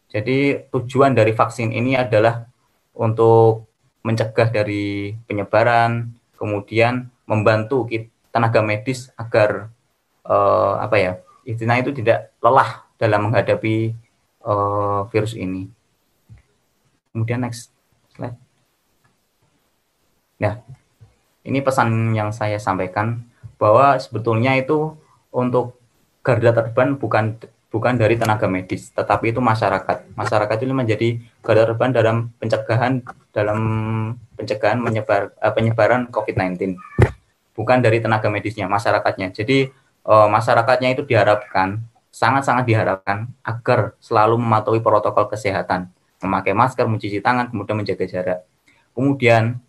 [0.07, 2.47] Jadi tujuan dari vaksin ini adalah
[2.95, 3.67] untuk
[4.07, 7.87] mencegah dari penyebaran, kemudian membantu
[8.31, 9.69] tenaga medis agar
[10.25, 11.11] uh, apa ya
[11.45, 13.93] istilah itu tidak lelah dalam menghadapi
[14.45, 15.69] uh, virus ini.
[17.11, 17.75] Kemudian next
[18.15, 18.39] slide.
[20.41, 20.57] Nah,
[21.41, 23.25] ini pesan yang saya sampaikan
[23.57, 24.93] bahwa sebetulnya itu
[25.33, 25.77] untuk
[26.21, 27.37] garda terdepan bukan
[27.71, 30.11] bukan dari tenaga medis, tetapi itu masyarakat.
[30.13, 33.59] Masyarakat itu menjadi garda terdepan dalam pencegahan dalam
[34.35, 36.75] pencegahan menyebar uh, penyebaran COVID-19.
[37.55, 39.31] Bukan dari tenaga medisnya, masyarakatnya.
[39.31, 39.71] Jadi
[40.03, 41.79] uh, masyarakatnya itu diharapkan
[42.11, 45.87] sangat-sangat diharapkan agar selalu mematuhi protokol kesehatan,
[46.19, 48.39] memakai masker, mencuci tangan, kemudian menjaga jarak.
[48.91, 49.63] Kemudian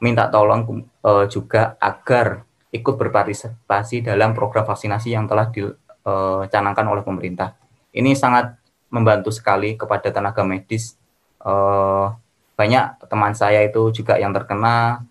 [0.00, 7.58] minta tolong uh, juga agar ikut berpartisipasi dalam program vaksinasi yang telah dicanangkan oleh pemerintah.
[7.92, 8.56] Ini sangat
[8.88, 10.96] membantu sekali kepada tenaga medis.
[11.40, 12.14] Uh,
[12.56, 15.04] banyak teman saya itu juga yang terkena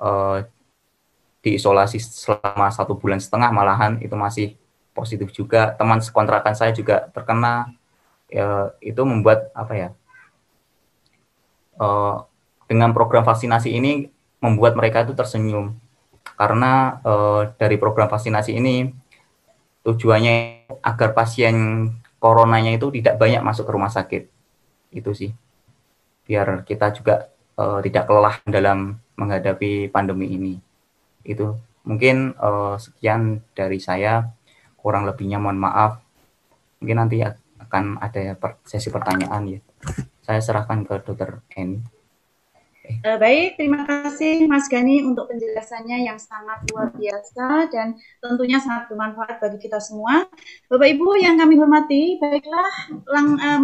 [0.00, 0.40] uh,
[1.44, 4.56] diisolasi selama satu bulan setengah malahan itu masih
[4.96, 7.68] positif juga teman sekontrakan saya juga terkena
[8.28, 9.88] ya, itu membuat apa ya
[11.80, 12.24] uh,
[12.70, 14.06] dengan program vaksinasi ini
[14.38, 15.74] membuat mereka itu tersenyum.
[16.38, 18.94] Karena uh, dari program vaksinasi ini
[19.82, 21.90] tujuannya agar pasien
[22.22, 24.22] coronanya itu tidak banyak masuk ke rumah sakit.
[24.94, 25.34] Itu sih.
[26.30, 28.78] Biar kita juga uh, tidak kelelahan dalam
[29.18, 30.54] menghadapi pandemi ini.
[31.26, 31.58] Itu.
[31.82, 34.30] Mungkin uh, sekian dari saya.
[34.78, 35.98] Kurang lebihnya mohon maaf.
[36.78, 37.18] Mungkin nanti
[37.60, 39.60] akan ada sesi pertanyaan ya.
[40.22, 41.99] Saya serahkan ke dokter Eni
[43.06, 48.90] uh, baik terima kasih Mas Gani untuk penjelasannya yang sangat luar biasa dan tentunya sangat
[48.90, 50.26] bermanfaat bagi kita semua
[50.66, 52.70] Bapak Ibu yang kami hormati baiklah
[53.06, 53.60] lang, uh,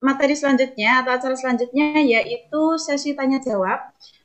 [0.00, 3.78] materi selanjutnya atau acara selanjutnya yaitu sesi tanya jawab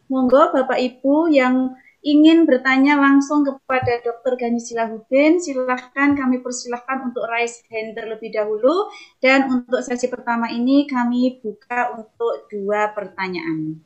[0.10, 4.38] monggo Bapak Ibu yang ingin bertanya langsung kepada Dr.
[4.38, 8.94] Gani Silahudin, silahkan kami persilahkan untuk raise hand terlebih dahulu.
[9.18, 13.82] Dan untuk sesi pertama ini kami buka untuk dua pertanyaan.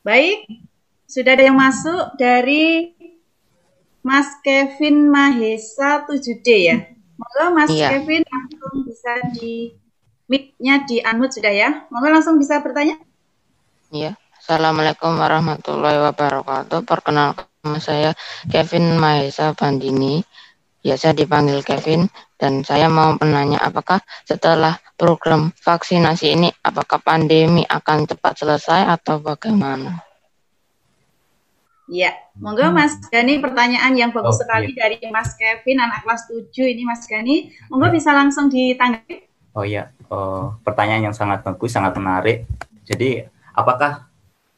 [0.00, 0.48] Baik,
[1.04, 2.96] sudah ada yang masuk dari
[4.00, 6.76] Mas Kevin Mahesa 7D ya.
[7.20, 7.92] Moga Mas iya.
[7.92, 9.76] Kevin langsung bisa di
[10.24, 11.70] mic-nya di unmute sudah ya.
[11.92, 12.96] Moga langsung bisa bertanya.
[13.92, 16.80] Ya, Assalamualaikum warahmatullahi wabarakatuh.
[16.88, 18.10] Perkenalkan nama saya
[18.48, 20.24] Kevin Mahesa Bandini.
[20.80, 22.08] Biasa dipanggil Kevin
[22.40, 29.20] dan saya mau menanya apakah setelah program vaksinasi ini apakah pandemi akan cepat selesai atau
[29.20, 30.00] bagaimana?
[31.90, 36.70] Ya, monggo Mas Gani pertanyaan yang bagus Oh, sekali dari Mas Kevin anak kelas 7
[36.70, 37.50] ini Mas Gani.
[37.66, 39.26] Monggo bisa langsung ditanggapi.
[39.58, 42.46] Oh iya, eh, pertanyaan yang sangat bagus, sangat menarik.
[42.86, 44.06] Jadi, apakah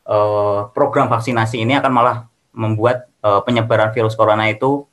[0.04, 2.16] eh, program vaksinasi ini akan malah
[2.52, 4.84] membuat eh, penyebaran virus corona itu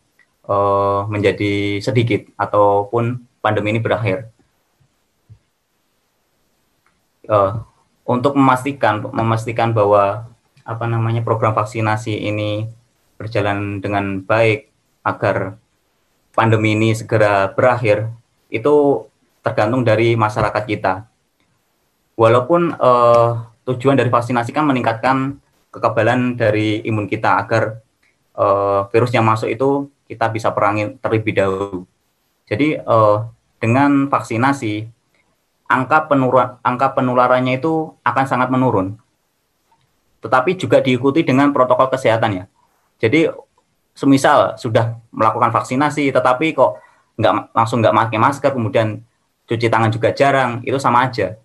[0.48, 4.30] eh, menjadi sedikit ataupun pandemi ini berakhir?
[7.30, 7.54] Eh,
[8.10, 10.26] untuk memastikan memastikan bahwa
[10.66, 12.66] apa namanya program vaksinasi ini
[13.22, 14.70] berjalan dengan baik
[15.06, 15.62] agar
[16.34, 18.10] pandemi ini segera berakhir
[18.50, 19.06] itu
[19.46, 20.94] tergantung dari masyarakat kita.
[22.18, 23.30] Walaupun eh,
[23.70, 25.38] tujuan dari vaksinasi kan meningkatkan
[25.70, 27.78] kekebalan dari imun kita agar
[28.34, 31.86] eh, virus yang masuk itu kita bisa perangi terlebih dahulu.
[32.50, 33.18] Jadi eh,
[33.62, 34.90] dengan vaksinasi
[35.70, 38.98] angka penurun angka penularannya itu akan sangat menurun.
[40.26, 42.46] Tetapi juga diikuti dengan protokol kesehatan ya.
[43.00, 43.30] Jadi
[43.94, 46.80] semisal sudah melakukan vaksinasi tetapi kok
[47.20, 49.04] nggak langsung nggak pakai masker kemudian
[49.44, 51.36] cuci tangan juga jarang itu sama aja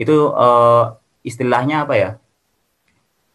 [0.00, 0.84] itu eh,
[1.28, 2.10] istilahnya apa ya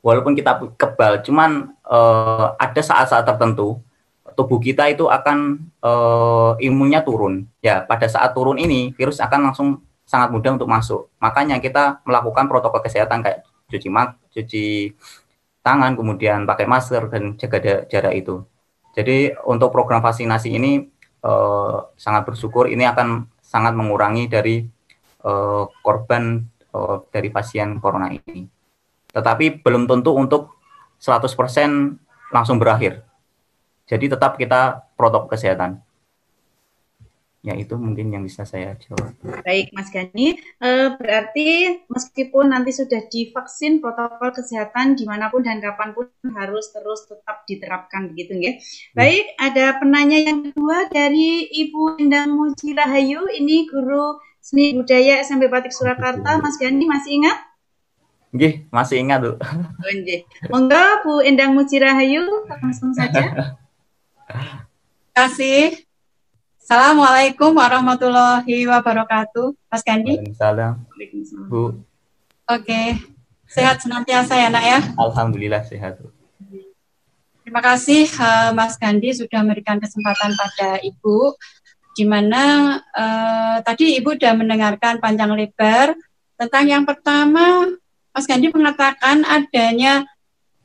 [0.01, 3.77] walaupun kita kebal cuman eh, ada saat-saat tertentu
[4.35, 9.81] tubuh kita itu akan eh, imunnya turun ya pada saat turun ini virus akan langsung
[10.05, 14.93] sangat mudah untuk masuk makanya kita melakukan protokol kesehatan kayak cuci mak cuci
[15.65, 18.45] tangan kemudian pakai masker dan jaga jarak itu
[18.93, 20.91] jadi untuk program vaksinasi ini
[21.25, 24.67] eh, sangat bersyukur ini akan sangat mengurangi dari
[25.25, 26.43] eh, korban
[27.11, 28.43] dari pasien corona ini.
[29.15, 30.59] Tetapi belum tentu untuk
[30.99, 31.31] 100%
[32.35, 33.04] langsung berakhir.
[33.85, 35.77] Jadi tetap kita protokol kesehatan.
[37.45, 39.13] Ya itu mungkin yang bisa saya jawab.
[39.45, 40.33] Baik, Mas Gani.
[40.41, 46.73] Eh, berarti meskipun nanti sudah divaksin, protokol kesehatan di mana pun dan kapan pun harus
[46.73, 48.57] terus tetap diterapkan begitu, ya.
[48.97, 53.29] Baik, ada penanya yang kedua dari Ibu Endang Muji Rahayu.
[53.29, 56.41] Ini guru seni budaya SMP Batik Surakarta.
[56.41, 57.37] Mas Gani masih ingat?
[58.33, 59.37] Nggih, masih ingat, Bu.
[59.37, 60.25] Oh, nggih.
[60.49, 63.21] Monggo Bu Endang Muji Rahayu langsung saja.
[65.15, 65.85] kasih.
[66.65, 69.53] Assalamualaikum warahmatullahi wabarakatuh.
[69.69, 70.17] Mas Gandhi.
[70.17, 70.81] Waalaikumsalam.
[71.45, 71.85] Bu.
[72.49, 72.97] Oke.
[73.45, 74.79] Sehat senantiasa ya, Nak ya.
[74.97, 76.09] Alhamdulillah sehat, Bu.
[77.45, 81.37] Terima kasih eh, Mas Gandhi sudah memberikan kesempatan pada Ibu
[81.93, 85.93] di mana eh, tadi Ibu sudah mendengarkan panjang lebar
[86.41, 87.69] tentang yang pertama
[88.09, 90.09] Mas Gandhi mengatakan adanya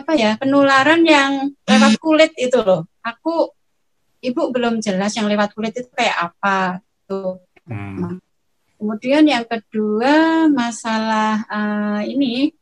[0.01, 2.88] apa ya penularan yang lewat kulit itu loh.
[3.05, 3.53] Aku
[4.20, 7.40] Ibu belum jelas yang lewat kulit itu kayak apa tuh.
[7.64, 8.20] Hmm.
[8.76, 12.53] Kemudian yang kedua masalah eh, ini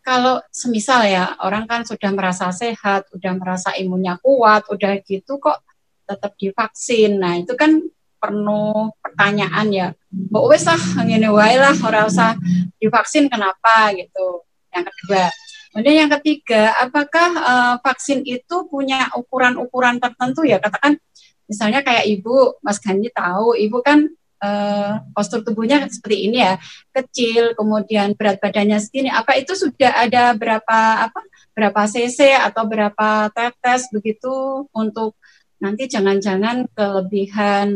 [0.00, 5.60] kalau semisal ya orang kan sudah merasa sehat, udah merasa imunnya kuat, udah gitu kok
[6.08, 7.20] tetap divaksin.
[7.20, 7.84] Nah itu kan
[8.20, 9.88] penuh pertanyaan ya.
[10.12, 12.36] Mbok wes lah ngene wae lah ora usah
[12.80, 14.44] divaksin kenapa gitu.
[14.72, 15.28] Yang kedua.
[15.70, 20.58] Kemudian yang ketiga, apakah eh, vaksin itu punya ukuran-ukuran tertentu ya?
[20.58, 20.98] Katakan
[21.46, 24.10] misalnya kayak Ibu, Mas Ganji tahu, Ibu kan
[24.42, 26.58] eh, postur tubuhnya seperti ini ya,
[26.90, 29.14] kecil, kemudian berat badannya segini.
[29.14, 31.20] Apa itu sudah ada berapa apa
[31.54, 35.18] berapa cc atau berapa tetes begitu untuk
[35.60, 37.68] nanti jangan-jangan kelebihan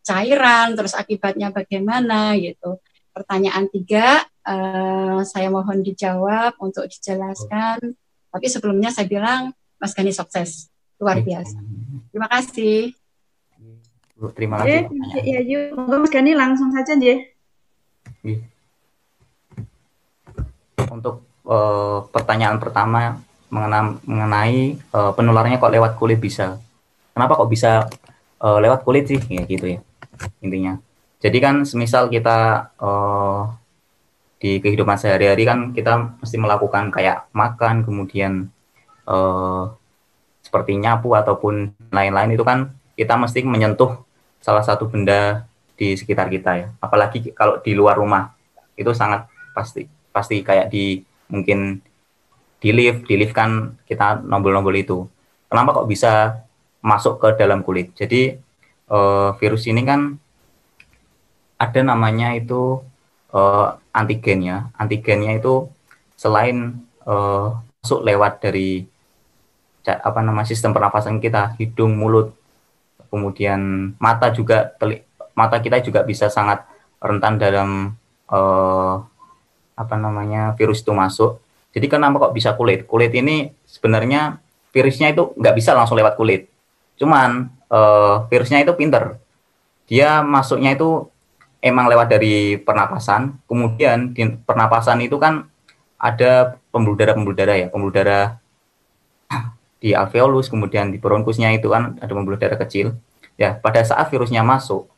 [0.00, 2.80] cairan, terus akibatnya bagaimana gitu.
[3.12, 7.96] Pertanyaan tiga, eh, saya mohon dijawab untuk dijelaskan.
[8.30, 10.70] Tapi sebelumnya saya bilang Mas Gani sukses,
[11.00, 11.58] luar biasa.
[12.12, 12.94] Terima kasih.
[14.20, 15.24] Bu, terima Oke, kasih.
[15.24, 17.24] ya yuk, monggo Mas Gani langsung saja nggih.
[18.22, 18.40] Iya.
[20.92, 23.18] Untuk eh, pertanyaan pertama
[23.48, 26.60] mengenai, mengenai eh, penularannya kok lewat kulit bisa.
[27.16, 27.88] Kenapa kok bisa
[28.38, 29.20] eh, lewat kulit sih?
[29.26, 29.80] Ya gitu ya
[30.44, 30.76] intinya.
[31.20, 33.40] Jadi kan semisal kita eh,
[34.40, 38.48] di kehidupan sehari-hari kan kita mesti melakukan kayak makan, kemudian
[39.04, 39.64] eh,
[40.40, 44.00] seperti nyapu ataupun lain-lain itu kan kita mesti menyentuh
[44.40, 45.44] salah satu benda
[45.76, 46.66] di sekitar kita ya.
[46.80, 48.32] Apalagi kalau di luar rumah
[48.80, 51.78] itu sangat pasti pasti kayak di mungkin
[52.60, 55.08] di lift di lift kan kita nombol-nombol itu
[55.48, 56.44] kenapa kok bisa
[56.84, 58.36] masuk ke dalam kulit jadi
[58.90, 60.16] eh, virus ini kan
[61.60, 62.80] ada namanya itu
[63.34, 65.68] eh, antigennya antigennya itu
[66.18, 67.46] selain eh,
[67.80, 68.84] masuk lewat dari
[69.90, 72.30] apa nama sistem pernafasan kita hidung mulut
[73.10, 75.02] kemudian mata juga teli-
[75.34, 76.62] mata kita juga bisa sangat
[77.02, 77.96] rentan dalam
[78.30, 78.94] eh,
[79.80, 81.40] apa namanya virus itu masuk.
[81.72, 82.84] Jadi kenapa kok bisa kulit?
[82.84, 84.36] Kulit ini sebenarnya
[84.76, 86.52] virusnya itu nggak bisa langsung lewat kulit.
[87.00, 89.16] Cuman uh, virusnya itu pinter.
[89.88, 91.08] Dia masuknya itu
[91.60, 93.40] emang lewat dari pernapasan.
[93.44, 95.46] Kemudian di pernapasan itu kan
[96.00, 98.40] ada pembuluh darah pembuluh darah ya, pembuluh darah
[99.80, 102.96] di alveolus, kemudian di bronkusnya itu kan ada pembuluh darah kecil.
[103.40, 104.88] Ya, pada saat virusnya masuk,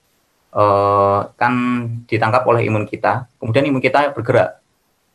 [0.51, 1.55] uh, kan
[2.11, 4.59] ditangkap oleh imun kita, kemudian imun kita bergerak.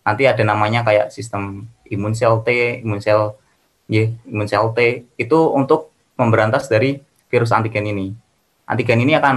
[0.08, 3.36] Nanti ada namanya kayak sistem imun sel T, imun sel
[3.92, 8.16] Y, imun sel T itu untuk memberantas dari virus antigen ini.
[8.68, 9.36] Antigen ini akan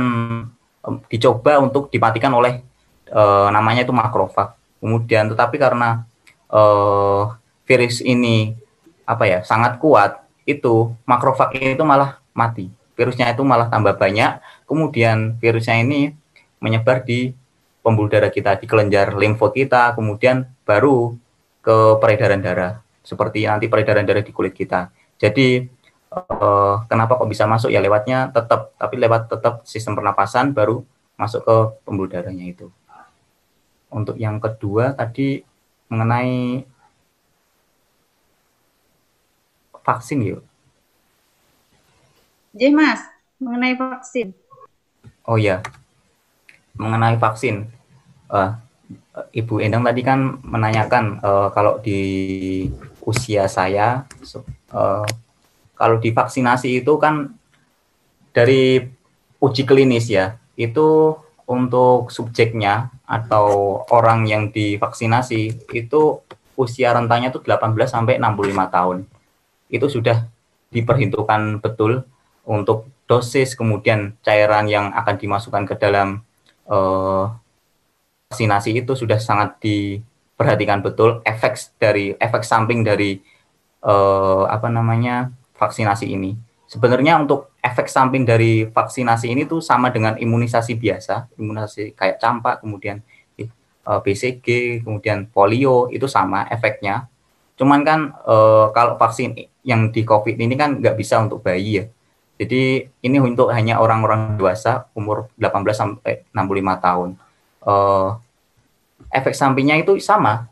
[1.13, 2.65] dicoba untuk dimatikan oleh
[3.13, 4.57] uh, namanya itu makrofag.
[4.81, 6.09] Kemudian tetapi karena
[6.49, 7.37] uh,
[7.69, 8.57] virus ini
[9.05, 12.73] apa ya sangat kuat, itu makrofag itu malah mati.
[12.97, 16.13] Virusnya itu malah tambah banyak kemudian virusnya ini
[16.61, 17.33] menyebar di
[17.81, 21.17] pembuluh darah kita, di kelenjar limfo kita, kemudian baru
[21.65, 24.93] ke peredaran darah, seperti nanti peredaran darah di kulit kita.
[25.17, 25.65] Jadi
[26.11, 30.83] eh, kenapa kok bisa masuk ya lewatnya tetap, tapi lewat tetap sistem pernapasan baru
[31.15, 31.57] masuk ke
[31.87, 32.67] pembuluh darahnya itu.
[33.91, 35.43] Untuk yang kedua tadi
[35.91, 36.63] mengenai
[39.83, 40.43] vaksin yuk.
[42.55, 43.03] Jadi mas,
[43.39, 44.35] mengenai vaksin.
[45.27, 45.63] Oh ya,
[46.75, 47.71] mengenai vaksin,
[48.31, 48.59] uh,
[49.31, 52.67] Ibu Endang tadi kan menanyakan uh, kalau di
[53.07, 54.07] usia saya,
[54.75, 55.07] uh,
[55.81, 57.33] kalau divaksinasi itu kan
[58.37, 58.85] dari
[59.41, 61.17] uji klinis ya, itu
[61.49, 66.21] untuk subjeknya atau orang yang divaksinasi itu
[66.61, 68.99] usia rentangnya itu 18 sampai 65 tahun.
[69.73, 70.29] Itu sudah
[70.69, 72.05] diperhitungkan betul
[72.45, 76.23] untuk dosis kemudian cairan yang akan dimasukkan ke dalam
[76.71, 77.27] uh,
[78.31, 83.19] vaksinasi itu sudah sangat diperhatikan betul efek dari efek samping dari
[83.83, 86.33] uh, apa namanya vaksinasi ini.
[86.65, 92.65] Sebenarnya untuk efek samping dari vaksinasi ini tuh sama dengan imunisasi biasa, imunisasi kayak campak,
[92.65, 93.05] kemudian
[93.37, 93.51] eh,
[93.85, 97.05] BCG, kemudian polio itu sama efeknya.
[97.61, 101.85] Cuman kan uh, kalau vaksin yang di COVID ini kan nggak bisa untuk bayi ya
[102.41, 107.09] jadi ini untuk hanya orang-orang dewasa umur 18 sampai 65 tahun.
[107.61, 108.17] Uh,
[109.13, 110.49] efek sampingnya itu sama.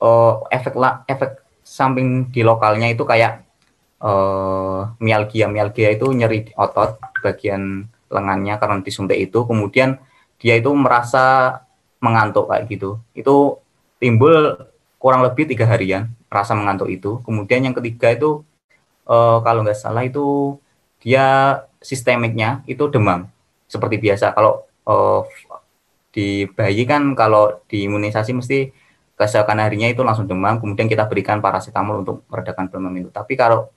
[0.00, 0.72] Uh, efek
[1.04, 3.44] efek samping di lokalnya itu kayak
[4.00, 5.46] uh, mialgia.
[5.46, 9.44] Mialgia itu nyeri otot bagian lengannya karena disuntik itu.
[9.46, 10.00] Kemudian
[10.40, 11.60] dia itu merasa
[12.00, 12.98] mengantuk kayak gitu.
[13.12, 13.60] Itu
[14.00, 14.56] timbul
[14.96, 17.20] kurang lebih tiga harian rasa mengantuk itu.
[17.22, 18.42] Kemudian yang ketiga itu
[19.06, 20.56] uh, kalau nggak salah itu
[21.00, 23.28] dia sistemiknya itu demam
[23.68, 24.32] seperti biasa.
[24.36, 25.24] Kalau uh,
[26.10, 28.74] di bayi kan kalau diimunisasi mesti
[29.14, 33.12] keesokan harinya itu langsung demam, kemudian kita berikan paracetamol untuk meredakan demam itu.
[33.12, 33.68] Tapi kalau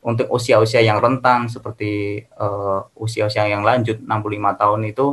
[0.00, 5.06] untuk usia-usia yang rentan seperti uh, usia-usia yang lanjut 65 tahun itu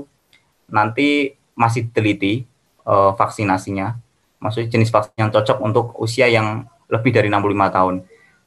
[0.72, 2.48] nanti masih teliti
[2.88, 4.00] uh, vaksinasinya.
[4.40, 7.96] Maksudnya jenis vaksin yang cocok untuk usia yang lebih dari 65 tahun.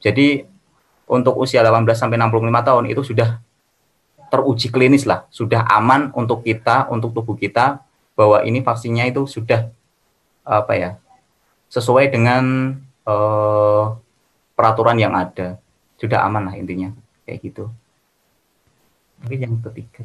[0.00, 0.48] Jadi
[1.10, 3.42] untuk usia 18 sampai 65 tahun itu sudah
[4.30, 7.82] teruji klinis lah, sudah aman untuk kita, untuk tubuh kita
[8.14, 9.68] bahwa ini vaksinnya itu sudah
[10.46, 10.90] apa ya
[11.70, 12.74] sesuai dengan
[13.06, 13.94] uh,
[14.54, 15.58] peraturan yang ada,
[16.00, 16.88] sudah aman lah intinya
[17.28, 17.68] kayak gitu.
[19.20, 20.00] Mungkin yang ketiga.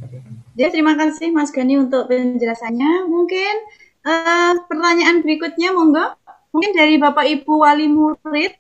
[0.60, 3.08] Ya terima kasih Mas Gani untuk penjelasannya.
[3.08, 3.56] Mungkin
[4.04, 6.20] uh, pertanyaan berikutnya monggo,
[6.52, 8.60] mungkin dari Bapak Ibu wali murid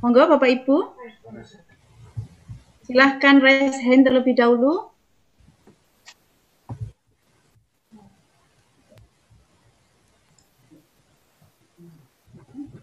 [0.00, 0.76] Monggo Bapak Ibu.
[2.88, 4.88] Silahkan raise hand terlebih dahulu.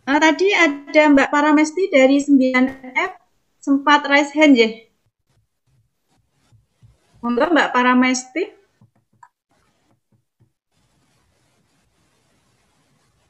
[0.03, 3.11] Nah, tadi ada Mbak Paramesti dari 9F
[3.63, 4.67] sempat raise hand ya.
[7.23, 8.43] Monggo Mbak Paramesti.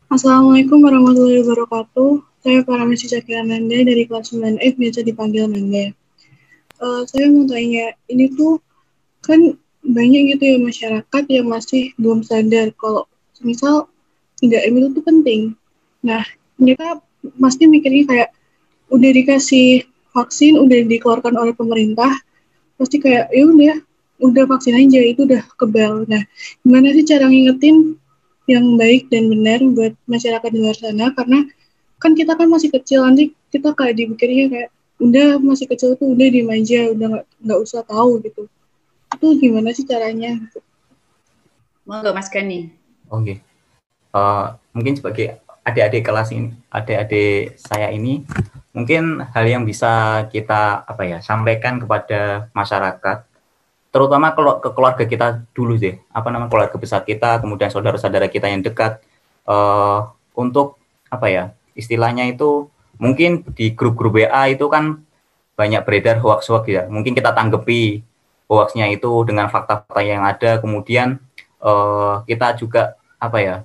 [0.10, 2.26] Assalamualaikum warahmatullahi wabarakatuh.
[2.42, 5.94] Saya Paramesi Cakira Mende dari kelas 9F, biasa dipanggil Mende.
[6.82, 8.58] Uh, saya mau tanya, ini tuh
[9.22, 9.54] kan
[9.86, 13.06] banyak gitu ya masyarakat yang masih belum sadar kalau
[13.46, 13.94] misal
[14.42, 15.42] 3M itu penting.
[16.02, 16.26] Nah,
[16.60, 17.02] mereka
[17.40, 18.30] pasti mikirnya kayak
[18.94, 22.14] udah dikasih vaksin, udah dikeluarkan oleh pemerintah,
[22.78, 23.78] pasti kayak ya udah,
[24.22, 26.06] udah vaksin aja itu udah kebal.
[26.06, 26.22] Nah,
[26.62, 27.98] gimana sih cara ngingetin
[28.46, 31.48] yang baik dan benar buat masyarakat di luar sana karena
[32.04, 36.28] kan kita kan masih kecil nanti kita kayak dipikirnya kayak udah masih kecil tuh udah
[36.28, 38.52] dimanja udah nggak nggak usah tahu gitu
[39.16, 40.36] itu gimana sih caranya
[41.88, 42.68] monggo mas Gani
[43.08, 43.36] oke okay.
[44.12, 44.46] uh, eh,
[44.76, 48.24] mungkin sebagai adik-adik kelas ini adik-adik saya ini
[48.76, 53.24] mungkin hal yang bisa kita apa ya sampaikan kepada masyarakat
[53.94, 58.66] terutama ke keluarga kita dulu deh apa namanya keluarga besar kita kemudian saudara-saudara kita yang
[58.66, 59.00] dekat
[59.48, 61.44] uh, untuk apa ya
[61.78, 65.02] istilahnya itu mungkin di grup-grup WA itu kan
[65.54, 66.84] banyak beredar hoax-hoax ya.
[66.90, 68.02] Mungkin kita tanggepi
[68.50, 71.22] hoaxnya itu dengan fakta-fakta yang ada kemudian
[71.62, 73.56] uh, kita juga apa ya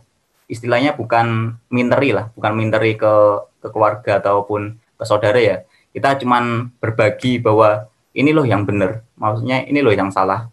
[0.49, 3.12] istilahnya bukan minteri lah bukan minteri ke,
[3.61, 5.57] ke keluarga ataupun ke saudara ya.
[5.92, 7.86] Kita cuman berbagi bahwa
[8.16, 9.05] ini loh yang benar.
[9.14, 10.49] Maksudnya ini loh yang salah.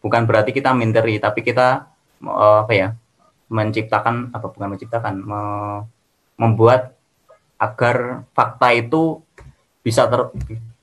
[0.00, 1.86] Bukan berarti kita minteri tapi kita
[2.24, 2.88] uh, apa ya
[3.52, 5.40] menciptakan apa bukan menciptakan me,
[6.40, 6.96] membuat
[7.60, 9.20] agar fakta itu
[9.84, 10.32] bisa ter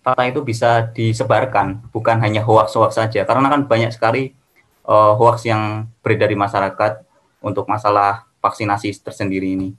[0.05, 3.25] fakta itu bisa disebarkan bukan hanya hoax-hoax saja.
[3.25, 4.38] Karena kan banyak sekali
[4.85, 7.07] uh, hoax yang beredar di masyarakat
[7.41, 9.73] untuk masalah vaksinasi tersendiri ini.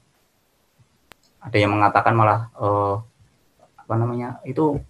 [1.38, 3.00] Ada yang mengatakan malah uh,
[3.78, 4.82] apa namanya itu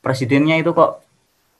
[0.00, 1.04] presidennya itu kok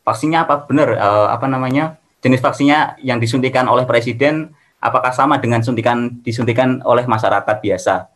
[0.02, 0.64] vaksinnya apa?
[0.64, 6.80] Benar uh, apa namanya jenis vaksinnya yang disuntikan oleh presiden apakah sama dengan suntikan disuntikan
[6.82, 8.08] oleh masyarakat biasa?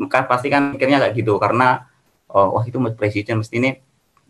[0.00, 1.88] Maka pasti kan mikirnya kayak gitu karena
[2.32, 3.70] oh, wah itu presiden mesti ini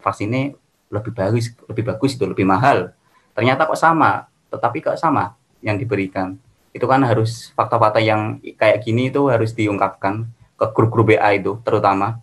[0.03, 0.55] vaksinnya
[0.91, 2.95] lebih bagus lebih bagus itu lebih mahal.
[3.35, 6.39] Ternyata kok sama tetapi kok sama yang diberikan
[6.77, 10.29] itu kan harus fakta-fakta yang kayak gini itu harus diungkapkan
[10.61, 12.21] ke grup-grup BA itu terutama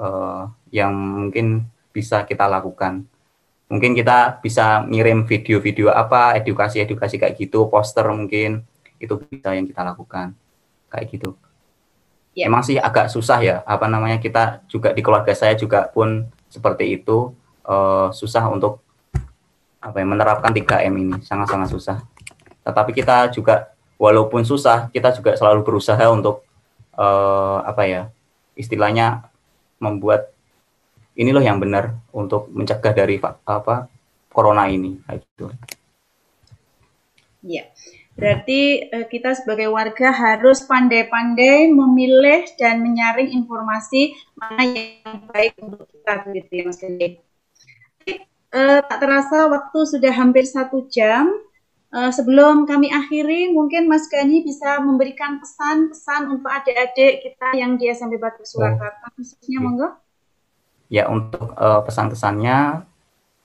[0.00, 3.04] uh, yang mungkin bisa kita lakukan.
[3.68, 8.64] Mungkin kita bisa ngirim video-video apa, edukasi-edukasi kayak gitu, poster mungkin
[8.96, 10.32] itu bisa yang kita lakukan
[10.88, 11.36] kayak gitu.
[12.32, 12.48] Yeah.
[12.48, 16.96] Emang sih agak susah ya, apa namanya kita juga di keluarga saya juga pun seperti
[16.96, 17.36] itu
[17.68, 18.80] uh, susah untuk
[19.78, 21.98] apa ya menerapkan 3M ini sangat-sangat susah.
[22.68, 26.44] Tetapi kita juga walaupun susah, kita juga selalu berusaha untuk
[27.00, 28.02] uh, apa ya
[28.52, 29.24] istilahnya
[29.80, 30.28] membuat
[31.16, 33.88] ini loh yang benar untuk mencegah dari apa
[34.28, 35.48] corona ini gitu.
[37.42, 37.72] Ya.
[38.18, 45.86] Berarti uh, kita sebagai warga harus pandai-pandai memilih dan menyaring informasi mana yang baik untuk
[45.86, 47.08] kita begitu ya Mas Gede.
[48.48, 51.30] Uh, tak terasa waktu sudah hampir satu jam.
[51.88, 57.88] Uh, sebelum kami akhiri, mungkin Mas Gani bisa memberikan pesan-pesan untuk adik-adik kita yang di
[57.88, 59.12] SMP Batu Surakarta, oh.
[59.16, 59.88] khususnya monggo.
[60.92, 62.84] Ya, untuk uh, pesan-pesannya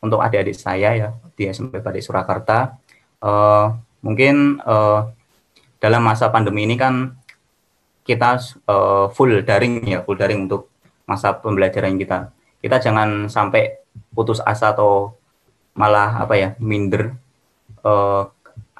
[0.04, 2.76] untuk adik-adik saya ya di SMP Batik Surakarta,
[3.24, 3.72] uh,
[4.04, 5.08] mungkin uh,
[5.80, 7.16] dalam masa pandemi ini kan
[8.04, 10.68] kita uh, full daring ya, full daring untuk
[11.08, 12.36] masa pembelajaran kita.
[12.60, 13.80] Kita jangan sampai
[14.12, 15.16] putus asa atau
[15.74, 17.16] malah apa ya minder
[17.88, 18.28] uh,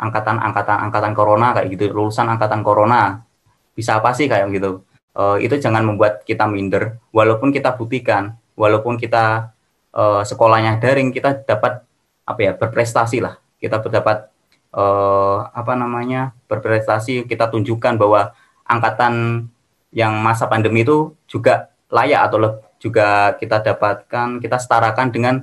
[0.04, 1.96] angkatan angkatan angkatan corona kayak gitu.
[1.96, 3.24] Lulusan angkatan corona.
[3.72, 4.84] Bisa apa sih kayak gitu.
[5.16, 7.00] Uh, itu jangan membuat kita minder.
[7.16, 9.56] Walaupun kita buktikan walaupun kita
[9.96, 11.82] uh, sekolahnya daring kita dapat
[12.28, 13.40] apa ya berprestasi lah.
[13.58, 14.28] Kita dapat
[14.76, 18.36] uh, apa namanya berprestasi kita tunjukkan bahwa
[18.68, 19.48] angkatan
[19.94, 25.36] yang masa pandemi itu juga layak atau juga kita dapatkan kita setarakan dengan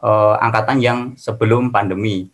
[0.00, 2.32] uh, angkatan yang sebelum pandemi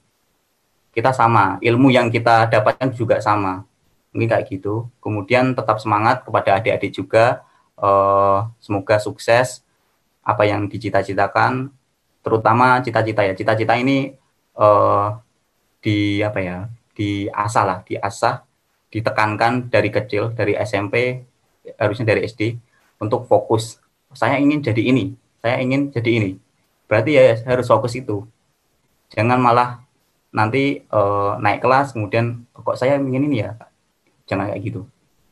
[0.96, 3.68] kita sama, ilmu yang kita dapatkan juga sama.
[4.16, 4.88] Mungkin kayak gitu.
[5.04, 7.44] Kemudian tetap semangat kepada adik-adik juga.
[7.76, 9.60] Uh, semoga sukses
[10.24, 11.68] apa yang dicita-citakan,
[12.24, 13.36] terutama cita-cita ya.
[13.36, 14.16] Cita-cita ini
[14.56, 15.20] uh,
[15.84, 16.58] di apa ya?
[16.96, 18.48] Diasah lah, diasah,
[18.88, 21.20] ditekankan dari kecil, dari SMP,
[21.76, 22.56] harusnya dari SD
[22.96, 23.76] untuk fokus.
[24.16, 25.12] Saya ingin jadi ini,
[25.44, 26.30] saya ingin jadi ini.
[26.88, 28.24] Berarti ya harus fokus itu.
[29.12, 29.85] Jangan malah
[30.36, 33.56] nanti uh, naik kelas kemudian kok saya ingin ini ya?
[34.28, 34.84] Jangan kayak gitu.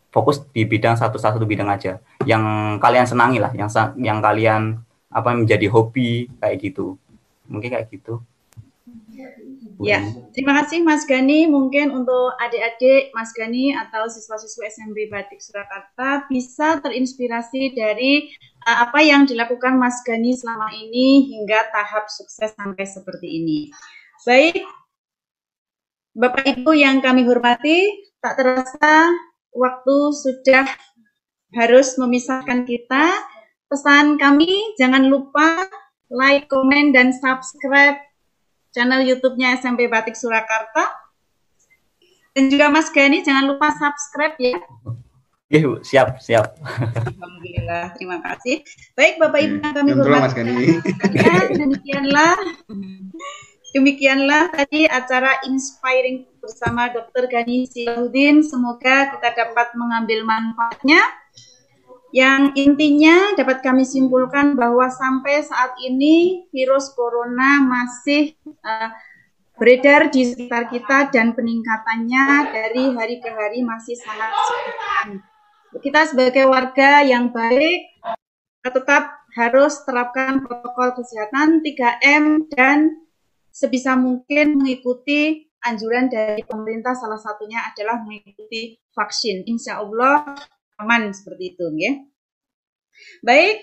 [0.08, 2.00] Fokus di bidang satu satu bidang aja.
[2.24, 2.44] Yang
[2.80, 3.68] kalian senangi lah yang
[4.00, 4.80] yang kalian
[5.12, 6.96] apa menjadi hobi kayak gitu.
[7.44, 8.24] Mungkin kayak gitu.
[9.82, 10.00] Ya,
[10.30, 11.50] terima kasih Mas Gani.
[11.50, 18.30] Mungkin untuk adik-adik Mas Gani atau siswa-siswa SMP Batik Surakarta bisa terinspirasi dari
[18.64, 23.58] uh, apa yang dilakukan Mas Gani selama ini hingga tahap sukses sampai seperti ini.
[24.22, 24.62] Baik,
[26.14, 27.90] Bapak Ibu yang kami hormati,
[28.22, 29.10] tak terasa
[29.50, 30.62] waktu sudah
[31.58, 33.18] harus memisahkan kita.
[33.66, 35.66] Pesan kami, jangan lupa
[36.06, 37.98] like, komen, dan subscribe
[38.70, 40.86] channel YouTube-nya SMP Batik Surakarta.
[42.30, 44.54] Dan juga Mas Gani, jangan lupa subscribe ya.
[45.50, 46.54] Iya, siap, siap.
[46.94, 48.62] Alhamdulillah, terima kasih.
[48.94, 50.22] Baik, Bapak Ibu yang kami hormati.
[50.22, 50.54] Mas Gani.
[51.58, 52.38] Demikianlah
[53.74, 57.26] Demikianlah tadi acara inspiring bersama Dr.
[57.26, 58.46] Gani Silahudin.
[58.46, 61.02] Semoga kita dapat mengambil manfaatnya.
[62.14, 68.94] yang intinya dapat kami simpulkan bahwa sampai saat ini virus corona masih uh,
[69.58, 75.08] beredar di sekitar kita dan peningkatannya dari hari ke hari masih sangat signifikan.
[75.82, 77.98] Kita sebagai warga yang baik
[78.62, 83.03] tetap harus terapkan protokol kesehatan 3M dan
[83.54, 89.46] sebisa mungkin mengikuti anjuran dari pemerintah salah satunya adalah mengikuti vaksin.
[89.46, 90.34] Insya Allah
[90.82, 92.02] aman seperti itu ya.
[93.22, 93.62] Baik,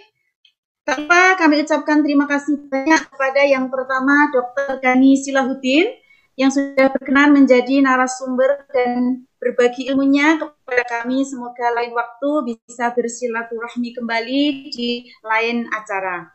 [0.87, 4.79] tanpa kami ucapkan terima kasih banyak kepada yang pertama Dr.
[4.79, 5.91] Gani Silahuddin
[6.39, 11.27] yang sudah berkenan menjadi narasumber dan berbagi ilmunya kepada kami.
[11.27, 16.31] Semoga lain waktu bisa bersilaturahmi kembali di lain acara.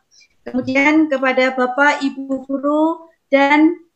[0.46, 3.86] Kemudian kepada Bapak, Ibu Guru, dan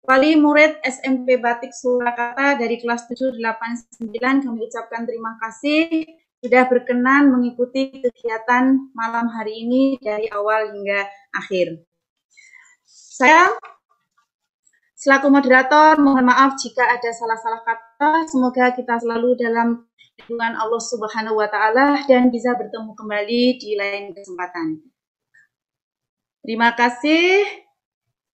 [0.00, 6.08] Wali murid SMP Batik Surakarta dari kelas 789 kami ucapkan terima kasih
[6.40, 11.04] sudah berkenan mengikuti kegiatan malam hari ini dari awal hingga
[11.36, 11.84] akhir.
[12.88, 13.52] Saya
[14.96, 18.24] selaku moderator mohon maaf jika ada salah-salah kata.
[18.32, 19.84] Semoga kita selalu dalam
[20.16, 24.80] lindungan Allah Subhanahu wa taala dan bisa bertemu kembali di lain kesempatan.
[26.40, 27.69] Terima kasih.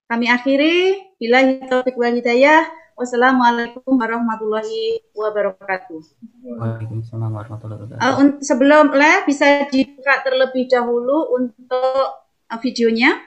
[0.07, 2.63] Kami akhiri bila taufiq wal hidayah.
[2.97, 6.01] Wassalamualaikum warahmatullahi wabarakatuh.
[6.47, 8.23] Waalaikumsalam warahmatullahi wabarakatuh.
[8.25, 13.21] Uh, sebelum live bisa dibuka terlebih dahulu untuk uh, videonya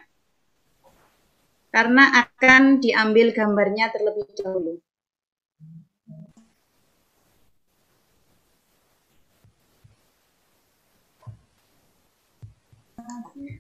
[1.70, 4.82] karena akan diambil gambarnya terlebih dahulu.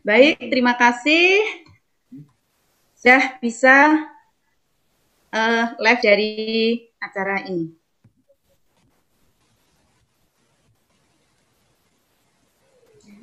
[0.01, 1.68] Baik, terima kasih.
[2.99, 3.95] Sudah bisa
[5.31, 6.31] uh, live dari
[6.99, 7.71] acara ini.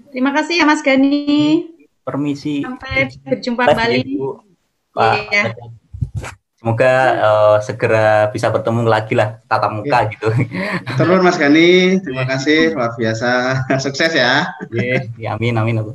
[0.09, 1.77] Terima kasih ya Mas Gani.
[2.09, 2.64] Permisi.
[2.64, 4.01] Sampai berjumpa kembali.
[4.97, 5.14] Pak.
[5.29, 5.45] Iya.
[6.57, 10.09] Semoga uh, segera bisa bertemu lagi lah tatap muka ya.
[10.09, 10.33] gitu.
[10.97, 13.61] Terus Mas Gani, terima kasih luar biasa.
[13.85, 14.57] Sukses ya.
[14.72, 15.93] Iya, ya, amin amin aku.